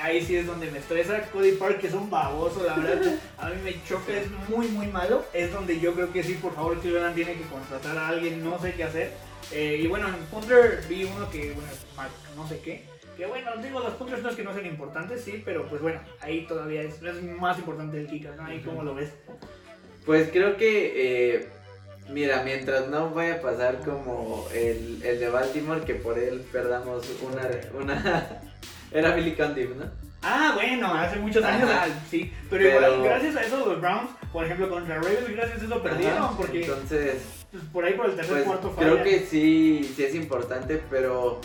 Ahí 0.00 0.24
sí 0.24 0.36
es 0.36 0.46
donde 0.46 0.70
me 0.70 0.78
estresa. 0.78 1.22
Cody 1.32 1.52
Park 1.52 1.80
es 1.82 1.92
un 1.92 2.10
baboso, 2.10 2.64
la 2.64 2.76
verdad. 2.76 3.18
A 3.38 3.50
mí 3.50 3.56
me 3.62 3.84
choca, 3.84 4.12
es 4.12 4.28
muy, 4.48 4.68
muy 4.68 4.86
malo. 4.86 5.24
Es 5.32 5.52
donde 5.52 5.78
yo 5.80 5.94
creo 5.94 6.12
que 6.12 6.22
sí, 6.22 6.34
por 6.34 6.54
favor, 6.54 6.78
Cleveland 6.80 7.14
tiene 7.14 7.34
que 7.34 7.42
contratar 7.42 7.96
a 7.96 8.08
alguien, 8.08 8.42
no 8.42 8.60
sé 8.60 8.74
qué 8.74 8.84
hacer. 8.84 9.12
Eh, 9.50 9.80
y 9.82 9.86
bueno, 9.86 10.08
en 10.08 10.14
Punter 10.26 10.82
vi 10.88 11.04
uno 11.04 11.28
que, 11.30 11.52
bueno, 11.52 11.68
no 12.36 12.48
sé 12.48 12.60
qué. 12.60 12.84
Que 13.16 13.26
bueno, 13.26 13.50
digo, 13.62 13.80
los 13.80 13.94
punters 13.94 14.22
no 14.22 14.30
es 14.30 14.36
que 14.36 14.42
no 14.42 14.54
sean 14.54 14.64
importantes, 14.64 15.22
sí, 15.22 15.42
pero 15.44 15.68
pues 15.68 15.82
bueno, 15.82 16.00
ahí 16.20 16.46
todavía 16.46 16.80
es, 16.80 17.02
más 17.38 17.58
importante 17.58 17.98
el 18.00 18.06
kicker, 18.06 18.34
¿no? 18.36 18.46
Ahí 18.46 18.60
como 18.60 18.82
lo 18.82 18.94
ves. 18.94 19.10
Pues 20.06 20.30
creo 20.32 20.56
que, 20.56 21.36
eh, 21.36 21.48
mira, 22.08 22.42
mientras 22.42 22.88
no 22.88 23.10
vaya 23.10 23.34
a 23.34 23.40
pasar 23.42 23.80
como 23.80 24.48
el, 24.54 25.02
el 25.04 25.20
de 25.20 25.28
Baltimore, 25.28 25.84
que 25.84 25.94
por 25.94 26.18
él 26.18 26.42
perdamos 26.50 27.06
una... 27.22 27.50
una 27.78 28.40
era 28.92 29.14
Billy 29.14 29.32
Condiff, 29.32 29.70
¿no? 29.76 29.84
Ah, 30.22 30.52
bueno, 30.54 30.94
hace 30.94 31.16
muchos 31.16 31.42
años, 31.44 31.68
Ajá. 31.68 31.86
ah, 31.88 32.02
sí. 32.08 32.32
Pero, 32.48 32.62
Pero- 32.62 32.94
igual, 32.94 33.02
gracias 33.02 33.36
a 33.36 33.42
eso, 33.42 33.66
los 33.66 33.80
Browns, 33.80 34.10
por 34.32 34.44
ejemplo, 34.44 34.68
contra 34.70 34.96
Ravens, 34.96 35.28
gracias 35.30 35.62
a 35.62 35.64
eso 35.64 35.82
perdieron, 35.82 36.18
Ajá, 36.18 36.36
porque 36.36 36.60
Entonces, 36.60 37.16
pues, 37.50 37.62
por 37.72 37.84
ahí 37.84 37.94
por 37.94 38.06
el 38.06 38.14
tercer 38.14 38.32
pues 38.34 38.44
cuarto 38.44 38.70
falla. 38.70 38.90
creo 38.92 39.02
que 39.02 39.26
sí, 39.26 39.92
sí 39.96 40.04
es 40.04 40.14
importante, 40.14 40.80
pero 40.88 41.40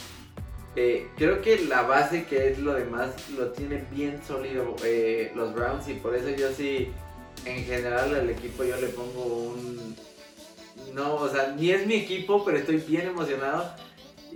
eh, 0.76 1.08
creo 1.18 1.42
que 1.42 1.66
la 1.66 1.82
base 1.82 2.26
que 2.26 2.50
es 2.52 2.60
lo 2.60 2.74
demás 2.74 3.16
lo 3.36 3.48
tiene 3.52 3.84
bien 3.92 4.22
sólido 4.24 4.76
eh, 4.84 5.32
los 5.36 5.56
Browns 5.56 5.88
y 5.88 5.94
por 5.96 6.16
eso 6.16 6.30
yo 6.30 6.52
sí, 6.52 6.92
en 7.46 7.64
general 7.66 8.14
al 8.14 8.30
equipo 8.30 8.64
yo 8.64 8.76
le 8.78 8.88
pongo 8.90 9.24
un... 9.24 9.96
No, 10.94 11.16
o 11.16 11.30
sea, 11.30 11.54
ni 11.58 11.72
es 11.72 11.86
mi 11.88 11.96
equipo, 11.96 12.46
pero 12.46 12.58
estoy 12.60 12.78
bien 12.78 13.08
emocionado. 13.08 13.74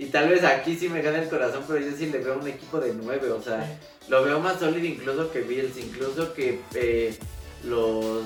Y 0.02 0.08
tal 0.08 0.30
vez 0.30 0.44
aquí 0.44 0.76
sí 0.76 0.90
me 0.90 1.04
gana 1.04 1.22
el 1.22 1.30
corazón, 1.30 1.64
pero 1.68 1.80
yo 1.80 1.96
sí 1.96 2.08
le 2.08 2.18
veo 2.18 2.40
un 2.40 2.48
equipo 2.48 2.80
de 2.80 2.92
nueve, 2.96 3.30
o 3.32 3.40
sea, 3.42 3.78
lo 4.08 4.24
veo 4.24 4.40
más 4.40 4.58
sólido 4.60 4.84
incluso 4.86 5.32
que 5.32 5.42
Bills, 5.42 5.78
incluso 5.78 6.34
que 6.34 6.60
eh, 6.74 7.16
los, 7.64 8.24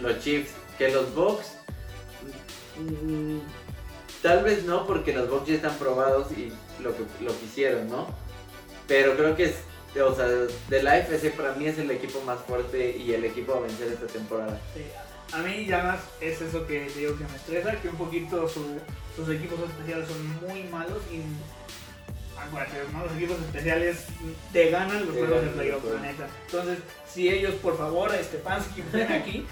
los 0.00 0.18
Chiefs, 0.20 0.52
que 0.78 0.88
los 0.88 1.14
Bucks. 1.14 1.48
mm, 2.78 3.38
tal 4.22 4.42
vez 4.42 4.64
no, 4.64 4.86
porque 4.86 5.12
los 5.12 5.28
Bucks 5.28 5.48
ya 5.48 5.54
están 5.56 5.74
probados 5.76 6.32
y 6.32 6.50
lo 6.82 6.96
que, 6.96 7.02
lo 7.22 7.38
que 7.38 7.44
hicieron, 7.44 7.90
¿no? 7.90 8.06
Pero 8.86 9.14
creo 9.16 9.36
que 9.36 9.44
es, 9.44 9.54
o 10.02 10.14
sea, 10.14 10.26
de 10.28 10.82
la 10.82 10.98
FC 10.98 11.30
para 11.32 11.52
mí 11.56 11.66
es 11.66 11.78
el 11.78 11.90
equipo 11.90 12.20
más 12.22 12.40
fuerte 12.40 12.96
y 12.96 13.12
el 13.12 13.24
equipo 13.26 13.54
a 13.54 13.60
vencer 13.60 13.88
esta 13.88 14.06
temporada. 14.06 14.58
Sí. 14.74 14.82
A 15.32 15.42
mí 15.42 15.66
ya 15.66 15.82
más 15.82 16.00
es 16.22 16.40
eso 16.40 16.66
que 16.66 16.86
te 16.86 17.00
digo 17.00 17.18
que 17.18 17.24
me 17.24 17.36
estresa, 17.36 17.78
que 17.82 17.88
un 17.90 17.96
poquito 17.96 18.48
su- 18.48 18.78
sus 19.18 19.34
equipos 19.34 19.58
especiales 19.68 20.08
son 20.08 20.48
muy 20.48 20.62
malos 20.64 21.02
y 21.12 21.22
acuérdate, 22.40 22.76
¿no? 22.92 23.04
los 23.04 23.16
equipos 23.16 23.38
especiales 23.40 24.04
te 24.52 24.70
ganan 24.70 25.06
los 25.06 25.16
juegos 25.16 25.42
de 25.42 25.48
playoff, 25.48 25.84
la 25.92 26.00
neta. 26.00 26.28
Entonces, 26.46 26.78
si 27.12 27.28
ellos, 27.28 27.54
por 27.56 27.76
favor, 27.76 28.14
este 28.14 28.38
fans 28.38 28.66
que 28.74 28.82
estén 28.82 29.10
aquí, 29.12 29.44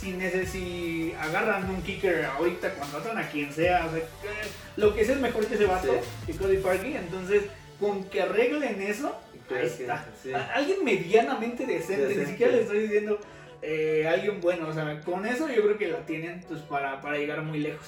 si, 0.00 0.16
si 0.46 1.14
agarran 1.20 1.68
un 1.68 1.82
kicker 1.82 2.24
ahorita 2.24 2.70
cuando 2.74 2.98
atan 2.98 3.18
a 3.18 3.28
quien 3.28 3.52
sea, 3.52 3.86
o 3.86 3.90
sea, 3.90 4.00
que- 4.00 4.80
lo 4.80 4.94
que 4.94 5.04
sea 5.04 5.14
es 5.16 5.20
mejor 5.20 5.46
que 5.46 5.54
ese 5.56 5.66
vato, 5.66 5.94
que 6.26 6.32
Cody 6.34 6.56
Parkey, 6.56 6.96
entonces 6.96 7.42
con 7.78 8.04
que 8.04 8.22
arreglen 8.22 8.80
eso, 8.80 9.14
ahí 9.54 9.66
está. 9.66 10.06
sí. 10.22 10.32
A- 10.32 10.52
Alguien 10.54 10.82
medianamente 10.84 11.66
decente, 11.66 12.02
Decente. 12.06 12.24
ni 12.24 12.30
siquiera 12.30 12.52
le 12.52 12.62
estoy 12.62 12.78
diciendo 12.78 13.18
eh, 13.64 14.08
alguien 14.08 14.40
bueno, 14.40 14.68
o 14.68 14.72
sea, 14.72 15.00
con 15.02 15.24
eso 15.24 15.48
yo 15.48 15.62
creo 15.62 15.78
que 15.78 15.86
la 15.88 15.98
tienen 16.06 16.40
pues, 16.48 16.60
para, 16.62 17.00
para 17.00 17.16
llegar 17.18 17.42
muy 17.42 17.58
lejos. 17.60 17.86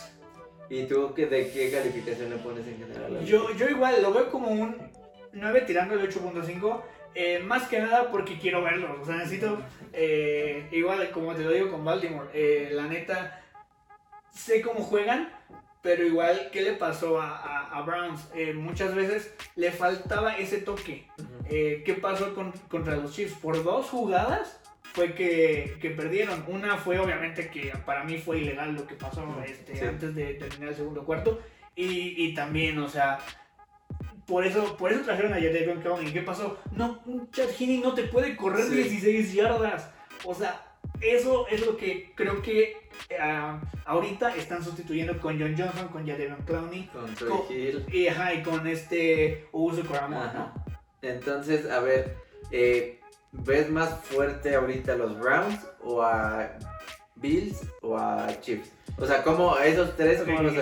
¿Y 0.71 0.85
tú 0.85 1.13
qué, 1.15 1.27
de 1.27 1.51
qué 1.51 1.71
calificación 1.71 2.31
le 2.31 2.37
pones 2.37 2.67
en 2.67 2.79
general? 2.79 3.17
al 3.19 3.25
Yo, 3.25 3.53
yo 3.55 3.69
igual 3.69 4.01
lo 4.03 4.13
veo 4.13 4.31
como 4.31 4.49
un 4.49 4.77
9 5.33 5.63
tirando 5.67 5.95
el 5.95 6.09
8.5, 6.11 6.83
eh, 7.15 7.39
más 7.41 7.69
que 7.69 7.79
nada 7.81 8.11
porque 8.11 8.39
quiero 8.39 8.63
verlos, 8.63 8.99
o 9.01 9.05
sea, 9.05 9.17
necesito, 9.17 9.59
eh, 9.93 10.67
igual 10.73 11.11
como 11.11 11.35
te 11.35 11.43
lo 11.43 11.51
digo 11.53 11.71
con 11.71 11.85
Baltimore, 11.85 12.29
eh, 12.33 12.71
la 12.73 12.87
neta, 12.87 13.43
sé 14.33 14.61
cómo 14.63 14.81
juegan, 14.81 15.33
pero 15.83 16.05
igual, 16.05 16.49
¿qué 16.53 16.63
le 16.63 16.73
pasó 16.73 17.21
a, 17.21 17.37
a- 17.37 17.79
a 17.79 17.83
Browns? 17.83 18.27
Eh, 18.35 18.55
muchas 18.55 18.95
veces 18.95 19.35
le 19.55 19.71
faltaba 19.71 20.37
ese 20.39 20.59
toque. 20.59 21.07
Eh, 21.51 21.83
¿Qué 21.85 21.93
pasó 21.95 22.35
con- 22.35 22.53
contra 22.71 22.97
los 22.97 23.13
Chiefs? 23.15 23.35
Por 23.35 23.63
dos 23.63 23.91
jugadas 23.91 24.61
fue 24.95 25.13
que, 25.15 25.77
que 25.81 25.91
perdieron. 25.91 26.45
Una 26.49 26.77
fue 26.79 26.99
obviamente 26.99 27.49
que 27.51 27.73
para 27.85 28.05
mí 28.05 28.17
fue 28.19 28.39
ilegal 28.39 28.75
lo 28.75 28.87
que 28.87 28.95
pasó 28.95 29.27
este, 29.47 29.77
Sí. 29.77 29.85
antes 29.85 30.15
de 30.15 30.35
terminar 30.35 30.69
el 30.71 30.75
segundo 30.77 31.05
cuarto. 31.05 31.43
Y, 31.77 32.15
y 32.25 32.33
también, 32.35 32.79
o 32.79 32.89
sea, 32.89 33.19
por 34.27 34.47
eso, 34.47 34.77
por 34.77 34.93
eso 34.93 35.03
trajeron 35.03 35.33
a 35.35 35.37
Jadavion 35.41 35.83
Clowney. 35.83 36.13
¿Qué 36.13 36.23
pasó? 36.23 36.59
No, 36.73 37.03
un 37.07 37.29
Chad 37.33 37.49
Heaney 37.59 37.79
no 37.79 37.93
te 37.93 38.05
puede 38.05 38.37
correr 38.37 38.65
Sí. 38.67 38.75
16 38.77 39.35
yardas. 39.35 39.91
O 40.25 40.33
sea, 40.35 40.65
eso 41.01 41.49
es 41.49 41.67
lo 41.67 41.77
que 41.77 42.13
creo 42.15 42.41
que 42.41 42.77
ah, 43.21 43.61
ahorita 43.85 44.37
están 44.37 44.63
sustituyendo 44.63 45.19
con 45.21 45.39
John 45.41 45.57
Johnson, 45.59 45.89
con 45.89 46.07
Jadavion 46.07 46.43
Clowney. 46.47 46.87
Con 46.87 47.13
Troy 47.17 47.41
Hill. 47.51 47.85
Y, 47.93 48.07
ajá, 48.07 48.33
y 48.33 48.43
con 48.45 48.65
este 48.69 49.49
Uso. 49.51 49.83
¿no? 49.83 50.55
Entonces, 51.03 51.69
a 51.69 51.81
ver, 51.81 52.17
eh, 52.53 53.01
¿ves 53.35 53.71
más 53.71 53.91
fuerte 54.01 54.55
ahorita 54.55 54.93
a 54.93 54.97
los 54.97 55.19
Browns 55.19 55.61
o 55.83 56.03
a 56.03 56.51
Bills 57.17 57.61
o 57.83 57.97
a 57.97 58.29
Chiefs? 58.41 58.71
O 58.99 59.07
sea, 59.07 59.23
como 59.23 59.57
esos 59.59 59.97
tres, 59.97 60.21
Ok, 60.21 60.27
¿cómo 60.27 60.43
los? 60.43 60.55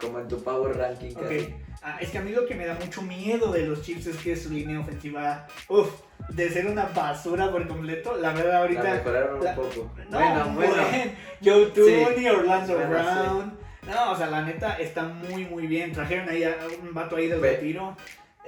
Como 0.00 0.20
en 0.20 0.28
tu 0.28 0.42
power 0.42 0.76
ranking 0.76 1.10
Ok. 1.16 1.22
casi. 1.22 1.54
Ah, 1.82 1.96
es 2.00 2.10
que 2.10 2.18
a 2.18 2.20
mí 2.20 2.30
lo 2.30 2.44
que 2.46 2.54
me 2.54 2.66
da 2.66 2.74
mucho 2.74 3.00
miedo 3.00 3.50
de 3.52 3.66
los 3.66 3.80
Chiefs 3.82 4.06
es 4.06 4.16
que 4.18 4.36
su 4.36 4.50
línea 4.50 4.80
ofensiva, 4.80 5.46
uff, 5.68 5.88
de 6.28 6.50
ser 6.50 6.66
una 6.66 6.84
basura 6.94 7.50
por 7.50 7.66
completo, 7.66 8.16
la 8.18 8.32
verdad 8.34 8.52
La 8.52 8.58
ahorita... 8.60 8.82
mejoraron 8.82 9.42
la- 9.42 9.50
un 9.50 9.56
poco. 9.56 9.90
No, 10.10 10.18
bueno, 10.18 10.44
bueno. 10.54 10.74
buen. 10.74 11.16
Joe 11.42 11.66
Tooney, 11.66 12.28
Orlando 12.28 12.74
Bueno, 12.74 12.90
Brown. 12.90 13.58
No, 13.88 14.12
o 14.12 14.16
sea, 14.16 14.26
la 14.26 14.42
neta 14.42 14.74
está 14.74 15.04
muy, 15.04 15.46
muy 15.46 15.66
bien. 15.66 15.90
Trajeron 15.92 16.28
ahí 16.28 16.44
a 16.44 16.54
un 16.82 16.92
vato 16.92 17.16
ahí 17.16 17.28
del 17.28 17.40
retiro. 17.40 17.96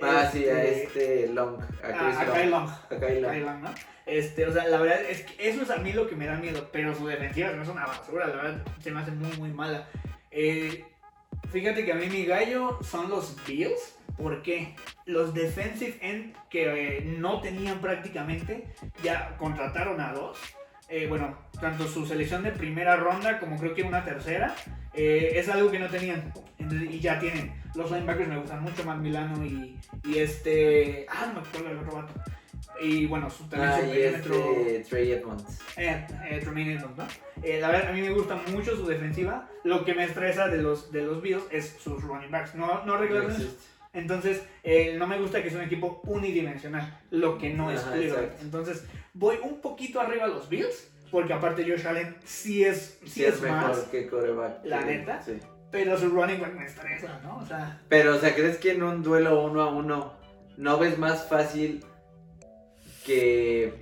Ah, 0.01 0.29
sí, 0.33 0.49
a 0.49 0.65
este 0.65 1.29
Long, 1.29 1.61
a 1.61 1.87
a- 1.87 1.99
Chris 1.99 2.17
a 2.17 2.25
Long. 2.25 2.35
Kyle 2.37 2.51
Long. 2.51 2.69
A 2.69 2.99
Kyle 2.99 3.45
Long. 3.45 3.63
¿no? 3.63 3.75
Este, 4.07 4.47
o 4.47 4.53
sea, 4.53 4.67
la 4.67 4.79
verdad 4.81 5.01
es 5.09 5.23
que 5.23 5.49
eso 5.49 5.63
es 5.63 5.71
a 5.71 5.77
mí 5.77 5.93
lo 5.93 6.09
que 6.09 6.17
me 6.17 6.27
da 6.27 6.35
miedo, 6.37 6.69
pero 6.73 6.95
su 6.95 7.07
defensiva 7.07 7.51
se 7.51 7.55
me 7.57 7.63
hace 7.63 7.71
una 7.71 7.87
basura, 7.87 8.27
la 8.27 8.35
verdad 8.37 8.65
se 8.81 8.91
me 8.91 9.01
hace 9.01 9.11
muy, 9.13 9.37
muy 9.37 9.51
mala. 9.51 9.89
Eh, 10.33 10.85
fíjate 11.51 11.85
que 11.85 11.93
a 11.93 11.95
mí 11.97 12.07
mi 12.07 12.25
gallo 12.25 12.79
son 12.83 13.09
los 13.11 13.37
Bills, 13.47 13.97
porque 14.17 14.75
los 15.07 15.35
defensive 15.35 15.99
end 16.01 16.35
que 16.51 16.97
eh, 16.99 17.01
no 17.05 17.41
tenían 17.41 17.81
prácticamente, 17.81 18.67
ya 19.05 19.37
contrataron 19.39 20.01
a 20.01 20.13
dos. 20.13 20.37
Eh, 20.95 21.07
bueno, 21.07 21.35
tanto 21.59 21.89
su 21.89 22.05
selección 22.05 22.43
de 22.43 22.53
primera 22.53 22.97
ronda 22.97 23.41
como 23.41 23.59
creo 23.59 23.75
que 23.75 23.83
una 23.83 24.05
tercera, 24.05 24.55
eh, 24.93 25.33
es 25.37 25.49
algo 25.49 25.71
que 25.71 25.79
no 25.79 25.89
tenían. 25.89 26.35
Entonces, 26.59 26.91
y 26.91 27.01
ya 27.01 27.19
tienen. 27.19 27.51
Los 27.75 27.91
linebackers 27.91 28.29
me 28.29 28.39
gustan 28.39 28.63
mucho, 28.63 28.85
más 28.85 28.99
Milano 28.99 29.43
y, 29.43 29.79
y 30.05 30.19
este... 30.19 31.07
Ah, 31.09 31.25
no 31.29 31.41
me 31.41 31.49
acuerdo 31.49 31.69
del 31.71 31.79
otro 31.79 31.93
vato. 31.93 32.13
Y 32.79 33.07
bueno, 33.07 33.31
su, 33.31 33.45
también 33.49 33.71
Ah, 33.73 33.81
su 33.81 33.87
y 33.87 33.89
perímetro... 33.89 34.35
este 34.35 34.81
Trey 34.91 35.13
Edmonds. 35.13 35.61
Eh, 35.79 36.07
eh, 36.29 36.41
Tremaine 36.43 36.73
Edmonds, 36.73 36.99
¿no? 36.99 37.07
Eh, 37.43 37.59
la 37.59 37.71
verdad, 37.71 37.89
a 37.89 37.93
mí 37.95 38.03
me 38.03 38.11
gusta 38.11 38.39
mucho 38.53 38.77
su 38.77 38.87
defensiva. 38.87 39.49
Lo 39.65 39.87
que 39.87 39.95
me 39.95 40.05
estresa 40.05 40.49
de 40.49 40.59
los, 40.59 40.93
de 40.93 41.05
los 41.05 41.23
Bills 41.23 41.45
es 41.51 41.75
sus 41.83 42.03
running 42.03 42.31
backs. 42.31 42.55
No, 42.55 42.85
no 42.85 42.95
arreglaron 42.95 43.33
No. 43.33 43.39
Entonces, 43.93 44.43
eh, 44.63 44.95
no 44.99 45.07
me 45.07 45.19
gusta 45.19 45.43
que 45.43 45.51
sea 45.51 45.59
un 45.59 45.65
equipo 45.67 46.01
unidimensional, 46.07 46.99
lo 47.11 47.37
que 47.39 47.51
no 47.51 47.71
es 47.71 47.81
Cleveland. 47.83 48.33
Entonces, 48.41 48.85
voy 49.13 49.37
un 49.43 49.61
poquito 49.61 50.01
arriba 50.01 50.25
a 50.25 50.29
los 50.29 50.49
Bills, 50.49 50.89
porque 51.11 51.35
aparte 51.35 51.63
Josh 51.65 51.87
Allen 51.87 52.17
sí 52.25 52.65
es, 52.65 52.99
sí 53.03 53.09
Sí, 53.11 53.25
es, 53.25 53.35
es 53.35 53.41
mejor 53.43 53.69
más, 53.69 53.79
que 53.91 54.07
coreback. 54.09 54.65
¿La 54.65 54.81
Sí, 54.81 54.87
neta? 54.87 55.23
Sí. 55.23 55.39
pero 55.71 55.99
su 55.99 56.09
running 56.09 56.41
back 56.41 56.55
me 56.55 56.65
estresa, 56.65 57.21
¿no? 57.23 57.37
O 57.39 57.47
sea, 57.47 57.81
Pero, 57.89 58.17
o 58.17 58.19
sea, 58.19 58.35
¿crees 58.35 58.57
que 58.57 58.73
en 58.73 58.83
un 58.83 59.03
duelo 59.03 59.45
uno 59.45 59.61
a 59.61 59.69
uno 59.71 60.15
no 60.57 60.79
ves 60.79 60.99
más 60.99 61.29
fácil 61.29 61.85
que. 63.05 63.75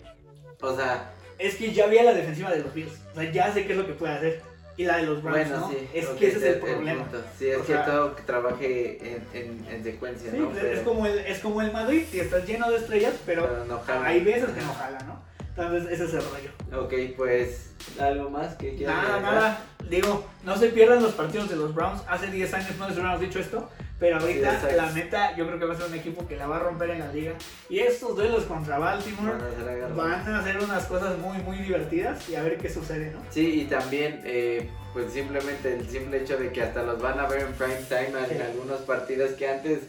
O 0.61 0.75
sea, 0.77 1.13
es 1.39 1.57
que 1.57 1.73
ya 1.73 1.87
vi 1.87 1.99
a 1.99 2.05
la 2.05 2.13
defensiva 2.15 2.51
de 2.51 2.61
los 2.63 2.75
Bills. 2.75 2.93
O 3.13 3.21
sea, 3.21 3.31
ya 3.31 3.53
sé 3.53 3.65
qué 3.67 3.73
es 3.73 3.79
lo 3.79 3.87
que 3.87 3.93
puede 3.93 4.13
hacer. 4.15 4.43
Y 4.81 4.85
la 4.85 4.97
de 4.97 5.03
los 5.03 5.23
Browns, 5.23 5.51
bueno, 5.51 5.61
¿no? 5.61 5.71
sí. 5.71 5.77
Es 5.93 6.07
que 6.09 6.29
ese 6.29 6.37
es 6.39 6.43
el 6.43 6.55
punto. 6.61 6.75
problema. 6.77 7.05
Sí, 7.39 7.49
es 7.51 7.59
O 7.59 7.61
que 7.61 7.67
sea- 7.67 7.85
todo 7.85 8.17
que 8.17 8.23
trabaje 8.23 8.99
en, 9.15 9.27
en, 9.35 9.67
en 9.71 9.85
secuencia, 9.85 10.31
Sí, 10.31 10.39
¿no? 10.39 10.51
Pero, 10.55 10.69
es, 10.69 10.81
como 10.81 11.05
el, 11.07 11.19
es 11.19 11.39
como 11.41 11.61
el 11.61 11.71
Madrid, 11.71 12.05
que 12.11 12.21
estás 12.23 12.47
lleno 12.47 12.71
de 12.71 12.79
estrellas, 12.79 13.13
pero 13.27 13.43
pero 13.47 13.65
no 13.67 13.79
jala. 13.81 14.07
hay 14.07 14.21
veces 14.25 14.49
que 14.51 14.63
no 14.63 14.73
jala, 14.73 14.99
¿no? 15.01 15.21
Entonces, 15.51 15.93
ese 15.93 16.05
es 16.07 16.15
el 16.15 16.23
rollo. 16.23 16.83
Ok, 16.85 16.95
pues. 17.15 17.73
¿Algo 17.99 18.31
más 18.31 18.55
que 18.55 18.75
quieras 18.77 18.97
Nada, 18.97 19.15
agregar? 19.17 19.35
nada. 19.35 19.61
Digo, 19.91 20.27
no 20.45 20.57
se 20.57 20.69
pierdan 20.71 21.03
los 21.03 21.13
partidos 21.13 21.51
de 21.51 21.57
los 21.57 21.75
Browns. 21.75 22.01
Hace 22.09 22.29
10 22.29 22.55
años 22.55 22.71
no 22.79 22.87
les 22.89 22.95
hubiéramos 22.97 23.21
dicho 23.21 23.39
esto, 23.39 23.69
pero 24.01 24.17
ahorita, 24.19 24.61
Sí, 24.61 24.77
la 24.77 24.91
neta, 24.93 25.37
yo 25.37 25.47
creo 25.47 25.59
que 25.59 25.67
va 25.67 25.75
a 25.75 25.77
ser 25.77 25.87
un 25.87 25.95
equipo 25.95 26.27
que 26.27 26.37
la 26.37 26.47
va 26.47 26.57
a 26.57 26.61
romper 26.61 26.91
en 26.91 27.01
la 27.01 27.13
liga. 27.13 27.35
Y 27.69 27.81
estos 27.81 28.17
duelos 28.17 28.45
contra 28.45 28.79
Baltimore 28.79 29.35
Van 29.35 29.43
a 29.45 29.51
ser 29.55 29.95
van 29.95 30.35
a 30.35 30.39
hacer 30.41 30.59
unas 30.59 30.87
cosas 30.87 31.19
muy, 31.19 31.37
muy 31.39 31.59
divertidas 31.59 32.27
y 32.31 32.35
a 32.35 32.43
ver 32.43 32.57
qué 32.57 32.71
sucede, 32.71 33.11
¿no? 33.11 33.21
Sí, 33.29 33.61
y 33.61 33.65
también, 33.67 34.23
eh, 34.25 34.71
pues 34.95 35.13
simplemente 35.13 35.75
el 35.75 35.87
simple 35.89 36.23
hecho 36.23 36.39
de 36.39 36.51
que 36.51 36.63
hasta 36.63 36.83
los 36.83 37.01
van 37.01 37.21
a 37.21 37.29
ver 37.29 37.43
en 37.43 37.53
prime 37.53 37.77
time 37.89 38.19
en 38.19 38.39
Sí. 38.39 38.43
algunos 38.43 38.81
partidos 38.81 39.33
que 39.33 39.47
antes 39.49 39.81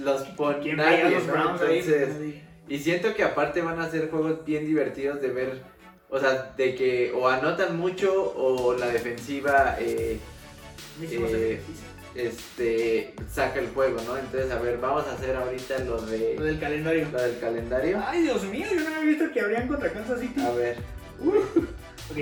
los 0.00 0.22
ponían. 0.30 0.80
Y 2.68 2.78
siento 2.80 3.14
que 3.14 3.22
aparte 3.22 3.62
van 3.62 3.80
a 3.80 3.88
ser 3.88 4.10
juegos 4.10 4.44
bien 4.44 4.66
divertidos 4.66 5.22
de 5.22 5.28
ver, 5.28 5.62
o 6.10 6.18
sea, 6.18 6.54
de 6.56 6.74
que 6.74 7.12
o 7.12 7.28
anotan 7.28 7.78
mucho 7.78 8.34
o 8.36 8.74
la 8.74 8.88
defensiva 8.88 9.76
eh, 9.78 10.18
eh. 11.00 11.60
Este, 12.18 13.14
saca 13.32 13.60
el 13.60 13.68
juego, 13.70 14.00
¿no? 14.06 14.16
Entonces, 14.18 14.50
a 14.50 14.58
ver, 14.58 14.78
vamos 14.78 15.06
a 15.06 15.12
hacer 15.12 15.36
ahorita 15.36 15.78
lo 15.80 15.96
Lo 15.96 16.02
de 16.02 16.34
del 16.36 16.58
calendario. 16.58 17.08
lo 17.12 17.22
del 17.22 17.38
calendario. 17.38 18.02
Ay, 18.04 18.22
Dios 18.22 18.42
mío, 18.44 18.66
yo 18.72 18.80
no 18.80 18.86
había 18.96 19.00
visto 19.10 19.32
que 19.32 19.40
habrían 19.40 19.68
contra 19.68 19.92
Kansas 19.92 20.20
City. 20.20 20.40
A 20.40 20.50
ver, 20.50 20.76
Ok, 22.10 22.16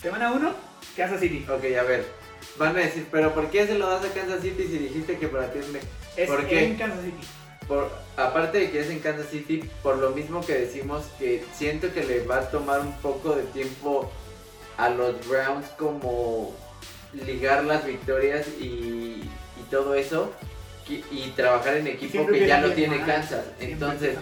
semana 0.00 0.32
1, 0.32 0.54
Kansas 0.96 1.20
City. 1.20 1.44
ok, 1.48 1.64
a 1.78 1.82
ver. 1.82 2.04
Van 2.58 2.76
a 2.76 2.80
decir, 2.80 3.06
pero 3.10 3.34
¿por 3.34 3.50
qué 3.50 3.66
se 3.66 3.74
lo 3.78 3.88
das 3.88 4.04
a 4.04 4.12
Kansas 4.12 4.42
City 4.42 4.64
si 4.64 4.78
dijiste 4.78 5.18
que 5.18 5.28
para 5.28 5.50
ti 5.52 5.58
es 5.60 5.68
me- 5.68 5.80
Es 6.16 6.28
¿Por 6.28 6.46
qué? 6.46 6.64
en 6.64 6.76
Kansas 6.76 7.00
City. 7.04 7.26
Por, 7.66 7.90
aparte 8.16 8.58
de 8.58 8.70
que 8.70 8.80
es 8.80 8.90
en 8.90 8.98
Kansas 9.00 9.26
City, 9.30 9.62
por 9.82 9.96
lo 9.98 10.10
mismo 10.10 10.44
que 10.44 10.54
decimos 10.54 11.04
que 11.18 11.44
siento 11.54 11.92
que 11.94 12.04
le 12.04 12.24
va 12.26 12.38
a 12.38 12.50
tomar 12.50 12.80
un 12.80 12.92
poco 13.00 13.34
de 13.34 13.44
tiempo 13.44 14.10
a 14.76 14.90
los 14.90 15.26
Browns 15.28 15.66
como 15.78 16.54
ligar 17.26 17.64
las 17.64 17.84
victorias 17.86 18.46
y, 18.60 19.22
y 19.24 19.70
todo 19.70 19.94
eso 19.94 20.32
y 21.10 21.30
trabajar 21.30 21.76
en 21.76 21.86
equipo 21.86 22.12
Siempre 22.12 22.40
que 22.40 22.46
ya 22.46 22.60
lo 22.60 22.66
bien 22.68 22.76
tiene 22.76 22.96
mal, 22.98 23.06
Kansas. 23.06 23.44
siempre 23.58 23.72
Entonces, 23.72 24.16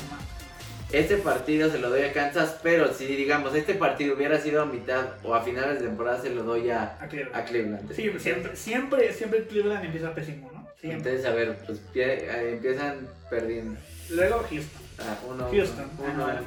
este 0.93 1.17
partido 1.19 1.71
se 1.71 1.79
lo 1.79 1.89
doy 1.91 2.03
a 2.03 2.13
Kansas, 2.13 2.57
pero 2.63 2.93
si 2.93 3.07
digamos 3.07 3.55
este 3.55 3.75
partido 3.75 4.15
hubiera 4.17 4.39
sido 4.41 4.63
a 4.63 4.67
mitad 4.67 5.07
o 5.25 5.35
a 5.35 5.43
finales 5.43 5.81
de 5.81 5.87
temporada 5.87 6.21
se 6.21 6.31
lo 6.31 6.43
doy 6.45 6.71
a, 6.71 6.97
A 7.01 7.09
Cleveland. 7.09 7.37
a 7.37 7.45
Cleveland. 7.45 7.93
Sí, 7.95 8.11
siempre, 8.19 8.57
siempre, 8.57 9.13
siempre 9.13 9.45
Cleveland 9.47 9.85
empieza 9.85 10.15
pésimo, 10.15 10.51
¿no? 10.53 10.69
Siempre. 10.81 11.11
Entonces, 11.13 11.27
a 11.27 11.35
ver, 11.35 11.59
pues 11.67 11.81
pie- 11.95 12.53
empiezan 12.53 13.09
perdiendo. 13.29 13.79
Luego 14.11 14.39
Houston. 14.49 14.83
Ah, 14.99 15.19
uno. 15.29 15.49
Houston. 15.51 15.91
Uno, 15.99 16.27
Ah, 16.27 16.33
no. 16.41 16.43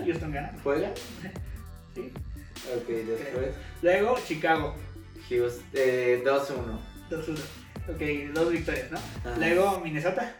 uno. 0.00 0.04
Houston 0.06 0.32
gana. 0.32 0.52
¿Juega? 0.62 0.90
Sí. 1.94 2.12
Ok, 2.76 2.88
después. 2.88 3.46
Luego 3.80 4.18
Chicago. 4.26 4.74
Houston, 5.28 5.64
eh, 5.72 6.22
2-1. 6.24 6.78
2-1. 7.10 7.38
Ok, 7.88 8.34
dos 8.34 8.50
victorias, 8.52 8.90
¿no? 8.90 8.98
Ajá. 8.98 9.38
Luego 9.38 9.80
Minnesota. 9.80 10.34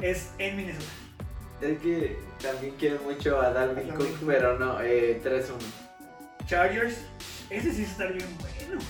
Es 0.00 0.30
en 0.38 0.56
Minnesota. 0.56 0.86
Es 1.60 1.78
que 1.80 2.18
también 2.42 2.74
quiero 2.78 2.98
mucho 3.02 3.40
a 3.40 3.52
Dalvin 3.52 3.90
Cook, 3.90 4.18
pero 4.26 4.58
no, 4.58 4.80
eh, 4.82 5.20
3-1. 5.22 5.58
Chargers. 6.46 6.96
Ese 7.50 7.72
sí 7.72 7.82
está 7.82 8.06
bien 8.06 8.26
bueno. 8.38 8.80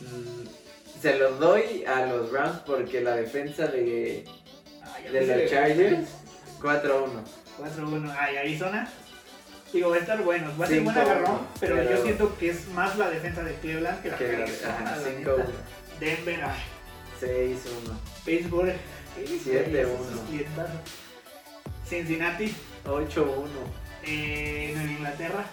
Mm, 0.00 0.46
Se 1.00 1.18
lo 1.18 1.32
doy 1.36 1.84
a 1.84 2.06
los 2.06 2.30
Rams 2.32 2.60
porque 2.60 3.00
la 3.00 3.16
defensa 3.16 3.66
de, 3.66 4.24
Ah, 4.82 4.98
de 5.10 5.26
los 5.42 5.50
Chargers, 5.50 6.08
4-1. 6.60 7.24
4-1. 7.58 8.14
Ay, 8.18 8.36
Arizona. 8.36 8.88
Digo, 9.72 9.90
va 9.90 9.96
a 9.96 9.98
estar 10.00 10.22
bueno. 10.22 10.52
Va 10.58 10.64
a 10.64 10.68
ser 10.68 10.78
Cinco, 10.78 10.92
buen 10.92 11.04
agarrón, 11.06 11.40
pero, 11.60 11.76
pero- 11.76 11.90
yo 11.90 12.02
siento 12.02 12.38
que 12.38 12.50
es 12.50 12.68
más 12.68 12.96
la 12.96 13.10
defensa 13.10 13.42
de 13.42 13.54
Cleveland 13.56 14.02
que 14.02 14.08
la 14.10 14.18
Que 14.18 14.24
de 14.24 14.38
la- 14.38 14.44
Arizona. 14.44 14.74
ajá, 14.74 14.96
la 14.96 15.02
5-1. 15.02 15.36
neta. 15.38 15.46
Denver, 16.00 16.44
ay, 16.44 16.62
6-1. 17.20 17.98
Pittsburgh. 18.24 18.74
Siete, 19.42 19.80
esos 19.82 20.00
uno. 20.12 20.22
clientazos. 20.28 20.80
Cincinnati, 21.88 22.54
8-1. 22.84 23.48
eh, 24.02 24.72
Nueva 24.76 24.90
Inglaterra, 24.92 25.44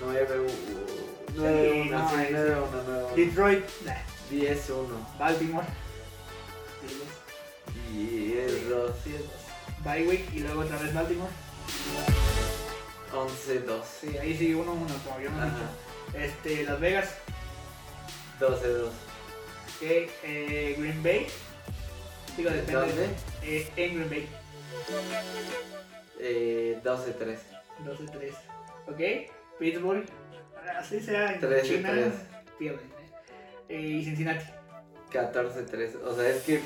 9-1. 0.00 0.48
Sí, 0.48 1.34
9-1, 1.36 1.90
no, 1.90 2.08
sí, 2.10 2.14
es- 2.22 2.30
9-1, 2.30 2.82
9-1. 2.86 3.16
Detroit, 3.16 3.64
nah, 3.84 3.94
10-1. 4.30 5.06
Baltimore, 5.18 5.66
10-2. 7.92 8.92
10-2. 9.04 9.20
Bye 9.84 10.06
week 10.08 10.32
y 10.34 10.40
luego 10.40 10.60
otra 10.62 10.76
vez 10.78 10.94
Baltimore. 10.94 11.30
11-2. 13.12 13.82
Sí, 14.00 14.18
ahí 14.18 14.36
sí, 14.36 14.52
1-1, 14.52 14.64
como 14.64 15.20
yo 15.20 15.30
no 15.30 15.42
he 15.42 15.46
dicho. 15.46 15.64
Este, 16.14 16.64
Las 16.64 16.80
Vegas, 16.80 17.14
12-2. 18.40 18.86
ok, 18.86 19.82
eh, 19.82 20.74
Green 20.78 21.02
Bay. 21.02 21.26
Digo, 22.36 22.50
depende. 22.50 22.72
¿Dónde? 22.72 23.08
Eh, 23.42 23.70
en 23.76 23.94
Green 23.96 24.10
Bay, 24.10 24.28
Eh, 26.20 26.80
12-3. 26.82 27.38
12-3. 27.84 28.32
Ok, 28.88 29.30
Pittsburgh, 29.58 30.04
así 30.78 31.00
sea 31.00 31.32
en 31.34 31.40
13-3. 31.40 31.62
China, 31.62 32.12
pierden. 32.58 32.80
eh. 32.86 33.10
Eh, 33.68 33.80
y 33.80 34.04
Cincinnati, 34.04 34.44
14-3. 35.12 35.96
O 36.04 36.14
sea, 36.16 36.28
es 36.28 36.42
que. 36.42 36.60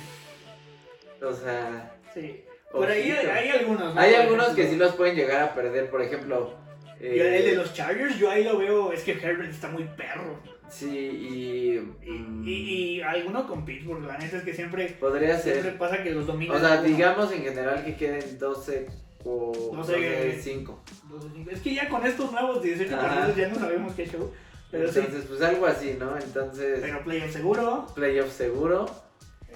O 1.24 1.34
sea. 1.34 1.94
sí. 2.14 2.44
Por 2.72 2.88
ahí 2.90 3.10
hay, 3.10 3.48
algunos. 3.50 3.94
¿no? 3.94 4.00
Hay 4.00 4.14
algunos 4.14 4.48
que 4.50 4.66
sí 4.68 4.76
los 4.76 4.94
pueden 4.94 5.14
llegar 5.16 5.42
a 5.42 5.54
perder. 5.54 5.90
Por 5.90 6.02
ejemplo. 6.02 6.54
eh, 7.00 7.14
yo 7.18 7.24
el 7.24 7.44
de 7.44 7.54
los 7.56 7.74
Chargers, 7.74 8.18
yo 8.18 8.30
ahí 8.30 8.44
lo 8.44 8.58
veo, 8.58 8.92
es 8.92 9.02
que 9.02 9.12
Herbert 9.12 9.50
está 9.50 9.68
muy 9.68 9.84
perro. 9.96 10.38
Sí, 10.68 10.88
y. 10.88 11.76
Y, 12.06 12.10
mm, 12.10 12.48
y, 12.48 12.52
y 12.96 13.02
alguno 13.02 13.46
con 13.46 13.64
Pittsburgh, 13.66 14.04
la 14.06 14.16
neta 14.16 14.38
es 14.38 14.42
que 14.42 14.54
siempre, 14.54 14.88
Podría 14.98 15.38
siempre 15.38 15.62
ser. 15.64 15.78
pasa 15.78 16.02
que 16.02 16.10
los 16.12 16.26
dominan. 16.26 16.56
O 16.56 16.60
sea, 16.60 16.80
digamos 16.82 17.30
en 17.32 17.42
general 17.42 17.84
que 17.84 17.94
queden 17.96 18.38
12 18.38 18.86
o 19.24 19.70
12, 19.76 20.40
5. 20.42 20.82
Es 21.50 21.60
que 21.60 21.74
ya 21.74 21.88
con 21.90 22.06
estos 22.06 22.32
nuevos 22.32 22.62
18 22.62 22.96
Ajá. 22.96 23.06
partidos 23.08 23.36
ya 23.36 23.48
no 23.48 23.54
sabemos 23.56 23.92
qué 23.94 24.06
show. 24.06 24.32
Pero 24.70 24.90
sí, 24.90 25.00
Entonces, 25.00 25.26
pues 25.28 25.42
algo 25.42 25.66
así, 25.66 25.96
¿no? 26.00 26.16
Entonces, 26.16 26.78
pero 26.80 27.04
playoff 27.04 27.30
seguro. 27.30 27.86
playoff 27.94 28.32
seguro. 28.34 28.86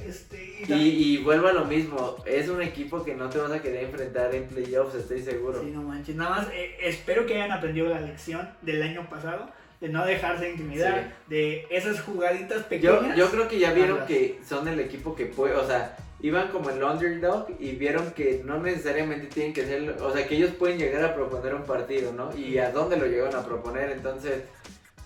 Este, 0.05 0.65
Y, 0.69 0.75
y 0.75 1.19
vuelvo 1.19 1.49
a 1.49 1.53
lo 1.53 1.65
mismo. 1.65 2.17
Es 2.27 2.49
un 2.49 2.63
equipo 2.63 3.05
que 3.05 3.15
no 3.15 3.29
te 3.29 3.39
vas 3.39 3.53
a 3.53 3.63
querer 3.63 3.85
enfrentar 3.85 4.35
en 4.35 4.45
playoffs, 4.47 4.95
estoy 4.95 5.23
seguro. 5.23 5.61
Sí, 5.61 5.71
no 5.71 5.83
manches. 5.83 6.17
Nada 6.17 6.31
más 6.31 6.49
eh, 6.53 6.77
espero 6.81 7.27
que 7.27 7.35
hayan 7.35 7.53
aprendido 7.53 7.89
la 7.89 8.01
lección 8.01 8.49
del 8.63 8.83
año 8.83 9.09
pasado 9.09 9.51
de 9.81 9.89
no 9.91 10.07
dejarse 10.07 10.51
intimidar, 10.51 11.15
de 11.29 11.67
esas 11.71 12.01
jugaditas 12.01 12.63
Yo, 12.63 12.69
pequeñas. 12.69 13.17
yo 13.17 13.31
creo 13.31 13.47
que 13.47 13.59
ya 13.59 13.73
vieron 13.75 14.07
que 14.07 14.39
son 14.49 14.67
el 14.69 14.81
equipo 14.81 15.15
que 15.15 15.27
puede, 15.27 15.55
o 15.55 15.67
sea, 15.67 15.95
iban 16.21 16.49
como 16.49 16.71
el 16.71 16.83
underdog 16.83 17.49
y 17.61 17.73
vieron 17.73 18.11
que 18.13 18.41
no 18.43 18.59
necesariamente 18.59 19.27
tienen 19.27 19.53
que 19.53 19.67
ser, 19.67 19.97
o 20.01 20.11
sea, 20.15 20.27
que 20.27 20.37
ellos 20.37 20.53
pueden 20.59 20.79
llegar 20.79 21.05
a 21.05 21.15
proponer 21.15 21.55
un 21.55 21.65
partido, 21.65 22.11
¿no? 22.15 22.35
Y 22.35 22.57
a 22.57 22.71
dónde 22.71 22.97
lo 22.97 23.05
llegan 23.07 23.35
a 23.35 23.45
proponer, 23.45 23.91
entonces, 23.91 24.45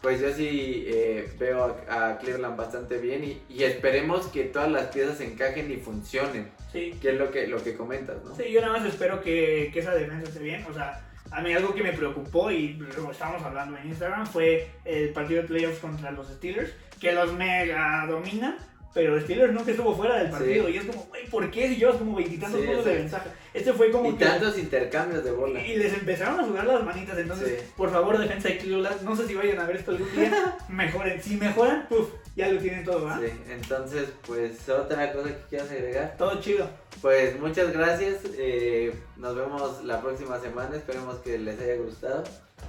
pues 0.02 0.20
yo 0.20 0.32
sí 0.32 0.84
eh, 0.86 1.30
veo 1.38 1.76
a, 1.88 2.08
a 2.10 2.18
Cleveland 2.18 2.56
bastante 2.56 2.98
bien 2.98 3.22
y, 3.24 3.42
y 3.48 3.64
esperemos 3.64 4.26
que 4.28 4.44
todas 4.44 4.70
las 4.70 4.86
piezas 4.86 5.20
encajen 5.20 5.70
y 5.70 5.76
funcionen, 5.76 6.50
Sí, 6.72 6.94
que 7.02 7.10
es 7.10 7.18
lo 7.18 7.30
que, 7.30 7.46
lo 7.48 7.62
que 7.62 7.76
comentas, 7.76 8.16
¿no? 8.24 8.34
sí, 8.34 8.50
yo 8.50 8.60
nada 8.60 8.74
más 8.78 8.86
espero 8.86 9.20
que, 9.20 9.70
que 9.72 9.80
esa 9.80 9.92
defensa 9.94 10.28
esté 10.28 10.38
bien. 10.38 10.64
O 10.70 10.72
sea, 10.72 11.04
a 11.32 11.40
mí 11.42 11.52
algo 11.52 11.74
que 11.74 11.82
me 11.82 11.92
preocupó 11.92 12.50
y 12.50 12.74
lo 12.74 13.10
estábamos 13.10 13.42
hablando 13.42 13.76
en 13.76 13.88
Instagram 13.88 14.26
fue 14.26 14.68
el 14.84 15.10
partido 15.10 15.42
de 15.42 15.48
playoffs 15.48 15.78
contra 15.80 16.10
los 16.12 16.28
Steelers, 16.28 16.72
que 17.00 17.12
los 17.12 17.32
mega 17.34 18.06
dominan. 18.08 18.56
Pero 18.92 19.20
Steelers 19.20 19.52
nunca 19.52 19.70
estuvo 19.70 19.94
fuera 19.94 20.16
del 20.18 20.30
partido 20.30 20.66
Sí. 20.66 20.72
y 20.72 20.76
es 20.78 20.84
como, 20.84 21.04
güey, 21.04 21.24
¿por 21.30 21.48
qué 21.50 21.68
si 21.68 21.76
llevas 21.76 21.96
como 21.96 22.16
veintitantos 22.16 22.60
Sí, 22.60 22.66
puntos 22.66 22.84
de 22.84 22.94
ventaja? 22.96 23.24
Este 23.54 23.72
fue 23.72 23.90
como 23.92 24.10
Y 24.10 24.14
que... 24.16 24.24
tantos 24.24 24.58
intercambios 24.58 25.22
de 25.22 25.30
bola. 25.30 25.64
Y 25.64 25.76
les 25.76 25.92
empezaron 25.92 26.40
a 26.40 26.44
jugar 26.44 26.66
las 26.66 26.82
manitas, 26.84 27.16
entonces, 27.16 27.60
Sí. 27.60 27.66
por 27.76 27.90
favor, 27.90 28.18
defensa 28.18 28.48
de 28.48 28.58
Cleveland, 28.58 29.02
no 29.02 29.14
sé 29.14 29.28
si 29.28 29.34
vayan 29.36 29.60
a 29.60 29.64
ver 29.66 29.76
esto 29.76 29.92
algún 29.92 30.12
día, 30.16 30.56
mejoren. 30.68 31.22
Si 31.22 31.36
mejoran, 31.36 31.86
puf, 31.88 32.08
ya 32.34 32.48
lo 32.48 32.58
tienen 32.60 32.84
todo, 32.84 33.04
¿va? 33.04 33.20
Sí, 33.20 33.26
entonces, 33.48 34.08
pues 34.26 34.68
otra 34.68 35.12
cosa 35.12 35.28
que 35.28 35.36
quieras 35.48 35.70
agregar. 35.70 36.16
Todo 36.18 36.40
chido. 36.40 36.68
Pues 37.00 37.38
muchas 37.38 37.72
gracias. 37.72 38.16
eh, 38.36 38.92
nos 39.16 39.36
vemos 39.36 39.84
la 39.84 40.00
próxima 40.00 40.40
semana. 40.40 40.74
Esperemos 40.76 41.16
que 41.18 41.38
les 41.38 41.60
haya 41.60 41.76
gustado. 41.76 42.24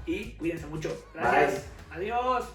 Y 0.06 0.34
cuídense 0.34 0.68
mucho. 0.68 0.96
Gracias. 1.16 1.66
Adiós. 1.90 2.46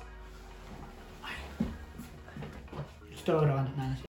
Estoy 3.26 3.44
grabando, 3.44 3.76
nada. 3.76 4.05